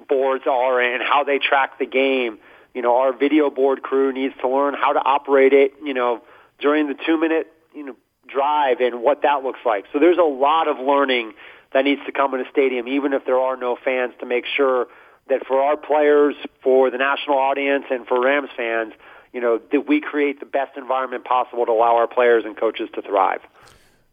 boards 0.09 0.43
are 0.47 0.81
and 0.81 1.01
how 1.01 1.23
they 1.23 1.39
track 1.39 1.79
the 1.79 1.85
game. 1.85 2.39
You 2.73 2.81
know, 2.81 2.97
our 2.97 3.13
video 3.13 3.49
board 3.49 3.81
crew 3.81 4.11
needs 4.11 4.33
to 4.41 4.49
learn 4.49 4.73
how 4.73 4.91
to 4.91 4.99
operate 4.99 5.53
it. 5.53 5.73
You 5.81 5.93
know, 5.93 6.21
during 6.59 6.87
the 6.87 6.95
two 7.05 7.17
minute 7.19 7.47
you 7.73 7.85
know 7.85 7.95
drive 8.27 8.79
and 8.79 9.01
what 9.01 9.21
that 9.23 9.43
looks 9.43 9.59
like. 9.65 9.85
So 9.93 9.99
there's 9.99 10.17
a 10.17 10.23
lot 10.23 10.67
of 10.67 10.77
learning 10.79 11.33
that 11.73 11.83
needs 11.85 12.01
to 12.05 12.11
come 12.11 12.33
in 12.33 12.41
a 12.41 12.49
stadium, 12.49 12.87
even 12.87 13.13
if 13.13 13.25
there 13.25 13.39
are 13.39 13.57
no 13.57 13.75
fans, 13.83 14.13
to 14.19 14.25
make 14.25 14.45
sure 14.45 14.87
that 15.27 15.45
for 15.45 15.61
our 15.61 15.75
players, 15.75 16.35
for 16.61 16.89
the 16.89 16.97
national 16.97 17.37
audience, 17.37 17.85
and 17.89 18.07
for 18.07 18.23
Rams 18.23 18.49
fans, 18.55 18.93
you 19.33 19.41
know, 19.41 19.59
that 19.71 19.87
we 19.87 19.99
create 19.99 20.39
the 20.39 20.45
best 20.45 20.77
environment 20.77 21.25
possible 21.25 21.65
to 21.65 21.71
allow 21.71 21.97
our 21.97 22.07
players 22.07 22.45
and 22.45 22.55
coaches 22.55 22.89
to 22.93 23.01
thrive. 23.01 23.41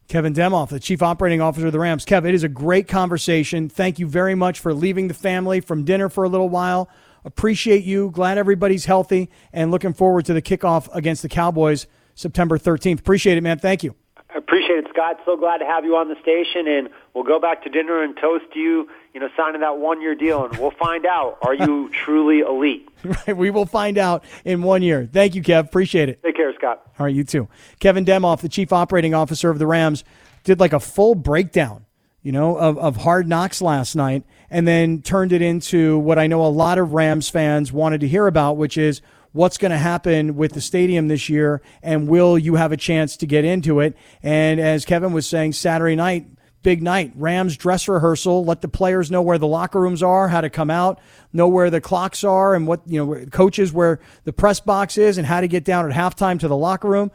Kevin 0.08 0.34
Demoff, 0.34 0.70
the 0.70 0.80
Chief 0.80 1.02
Operating 1.02 1.40
Officer 1.40 1.66
of 1.66 1.72
the 1.72 1.78
Rams. 1.78 2.04
Kevin, 2.04 2.30
it 2.30 2.34
is 2.34 2.42
a 2.42 2.48
great 2.48 2.88
conversation. 2.88 3.68
Thank 3.68 3.98
you 3.98 4.06
very 4.06 4.34
much 4.34 4.58
for 4.58 4.74
leaving 4.74 5.08
the 5.08 5.14
family 5.14 5.60
from 5.60 5.84
dinner 5.84 6.08
for 6.08 6.24
a 6.24 6.28
little 6.28 6.48
while. 6.48 6.88
Appreciate 7.24 7.84
you. 7.84 8.10
Glad 8.10 8.36
everybody's 8.36 8.84
healthy 8.84 9.30
and 9.52 9.70
looking 9.70 9.94
forward 9.94 10.24
to 10.26 10.34
the 10.34 10.42
kickoff 10.42 10.88
against 10.92 11.22
the 11.22 11.28
Cowboys 11.28 11.86
September 12.14 12.58
13th. 12.58 12.98
Appreciate 12.98 13.38
it, 13.38 13.42
man. 13.42 13.58
Thank 13.58 13.84
you. 13.84 13.94
I 14.34 14.38
appreciate 14.38 14.78
it, 14.78 14.86
Scott. 14.90 15.20
So 15.24 15.36
glad 15.36 15.58
to 15.58 15.66
have 15.66 15.84
you 15.84 15.96
on 15.96 16.08
the 16.08 16.16
station, 16.22 16.66
and 16.66 16.88
we'll 17.14 17.24
go 17.24 17.38
back 17.38 17.64
to 17.64 17.70
dinner 17.70 18.02
and 18.02 18.16
toast 18.16 18.46
you. 18.54 18.88
You 19.12 19.20
know, 19.20 19.28
signing 19.36 19.60
that 19.60 19.76
one-year 19.78 20.14
deal, 20.14 20.44
and 20.44 20.56
we'll 20.58 20.70
find 20.70 21.04
out: 21.04 21.38
are 21.42 21.54
you 21.54 21.90
truly 22.04 22.40
elite? 22.40 22.88
Right, 23.04 23.36
we 23.36 23.50
will 23.50 23.66
find 23.66 23.98
out 23.98 24.24
in 24.44 24.62
one 24.62 24.82
year. 24.82 25.08
Thank 25.12 25.34
you, 25.34 25.42
Kev. 25.42 25.66
Appreciate 25.66 26.08
it. 26.08 26.22
Take 26.22 26.36
care, 26.36 26.54
Scott. 26.54 26.82
All 26.98 27.06
right, 27.06 27.14
you 27.14 27.24
too. 27.24 27.48
Kevin 27.80 28.04
Demoff, 28.04 28.40
the 28.40 28.48
Chief 28.48 28.72
Operating 28.72 29.12
Officer 29.12 29.50
of 29.50 29.58
the 29.58 29.66
Rams, 29.66 30.04
did 30.44 30.60
like 30.60 30.72
a 30.72 30.80
full 30.80 31.14
breakdown, 31.14 31.84
you 32.22 32.32
know, 32.32 32.56
of, 32.56 32.78
of 32.78 32.96
hard 32.98 33.28
knocks 33.28 33.60
last 33.60 33.96
night, 33.96 34.24
and 34.50 34.66
then 34.66 35.02
turned 35.02 35.32
it 35.32 35.42
into 35.42 35.98
what 35.98 36.18
I 36.18 36.26
know 36.26 36.44
a 36.44 36.48
lot 36.48 36.78
of 36.78 36.92
Rams 36.94 37.28
fans 37.28 37.72
wanted 37.72 38.00
to 38.00 38.08
hear 38.08 38.26
about, 38.26 38.56
which 38.56 38.78
is 38.78 39.02
what's 39.32 39.58
going 39.58 39.70
to 39.70 39.78
happen 39.78 40.36
with 40.36 40.52
the 40.52 40.60
stadium 40.60 41.08
this 41.08 41.28
year 41.28 41.62
and 41.82 42.08
will 42.08 42.38
you 42.38 42.54
have 42.54 42.72
a 42.72 42.76
chance 42.76 43.16
to 43.18 43.26
get 43.26 43.44
into 43.44 43.80
it? 43.80 43.96
And 44.22 44.60
as 44.60 44.84
Kevin 44.84 45.12
was 45.12 45.26
saying, 45.26 45.52
Saturday 45.52 45.96
night, 45.96 46.26
big 46.62 46.82
night. 46.82 47.12
Rams 47.14 47.56
dress 47.56 47.88
rehearsal. 47.88 48.44
Let 48.44 48.60
the 48.60 48.68
players 48.68 49.10
know 49.10 49.22
where 49.22 49.38
the 49.38 49.46
locker 49.46 49.80
rooms 49.80 50.02
are, 50.02 50.28
how 50.28 50.40
to 50.40 50.50
come 50.50 50.70
out, 50.70 51.00
know 51.32 51.48
where 51.48 51.70
the 51.70 51.80
clocks 51.80 52.24
are, 52.24 52.54
and 52.54 52.66
what 52.66 52.82
you 52.86 53.04
know, 53.04 53.26
coaches 53.26 53.72
where 53.72 54.00
the 54.24 54.32
press 54.32 54.60
box 54.60 54.96
is, 54.96 55.18
and 55.18 55.26
how 55.26 55.40
to 55.40 55.48
get 55.48 55.64
down 55.64 55.90
at 55.90 55.96
halftime 55.96 56.38
to 56.40 56.48
the 56.48 56.56
locker 56.56 56.88
room. 56.88 57.10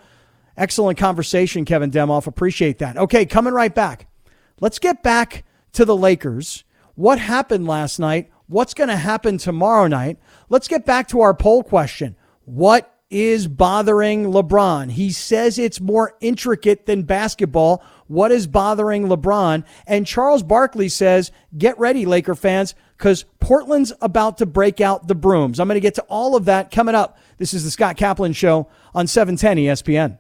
Excellent 0.55 0.97
conversation, 0.97 1.65
Kevin 1.65 1.91
Demoff. 1.91 2.27
Appreciate 2.27 2.79
that. 2.79 2.97
Okay, 2.97 3.25
coming 3.25 3.53
right 3.53 3.73
back. 3.73 4.07
Let's 4.59 4.79
get 4.79 5.03
back 5.03 5.43
to 5.73 5.85
the 5.85 5.95
Lakers. 5.95 6.63
What 6.95 7.19
happened 7.19 7.67
last 7.67 7.99
night? 7.99 8.31
What's 8.47 8.73
going 8.73 8.89
to 8.89 8.95
happen 8.95 9.37
tomorrow 9.37 9.87
night? 9.87 10.17
Let's 10.49 10.67
get 10.67 10.85
back 10.85 11.09
to 11.09 11.21
our 11.21 11.33
poll 11.33 11.63
question. 11.63 12.15
What 12.45 12.93
is 13.09 13.47
bothering 13.47 14.25
LeBron? 14.25 14.91
He 14.91 15.11
says 15.11 15.59
it's 15.59 15.81
more 15.81 16.15
intricate 16.21 16.85
than 16.85 17.03
basketball. 17.03 17.83
What 18.07 18.31
is 18.31 18.47
bothering 18.47 19.07
LeBron? 19.07 19.65
And 19.85 20.07
Charles 20.07 20.43
Barkley 20.43 20.89
says, 20.89 21.31
get 21.57 21.77
ready, 21.77 22.05
Laker 22.05 22.35
fans, 22.35 22.75
because 22.97 23.25
Portland's 23.39 23.93
about 24.01 24.37
to 24.37 24.45
break 24.45 24.79
out 24.79 25.07
the 25.07 25.15
brooms. 25.15 25.59
I'm 25.59 25.67
going 25.67 25.75
to 25.75 25.81
get 25.81 25.95
to 25.95 26.03
all 26.03 26.35
of 26.35 26.45
that 26.45 26.71
coming 26.71 26.95
up. 26.95 27.17
This 27.37 27.53
is 27.53 27.63
the 27.63 27.71
Scott 27.71 27.97
Kaplan 27.97 28.33
Show 28.33 28.69
on 28.95 29.07
710 29.07 29.57
ESPN. 29.57 30.17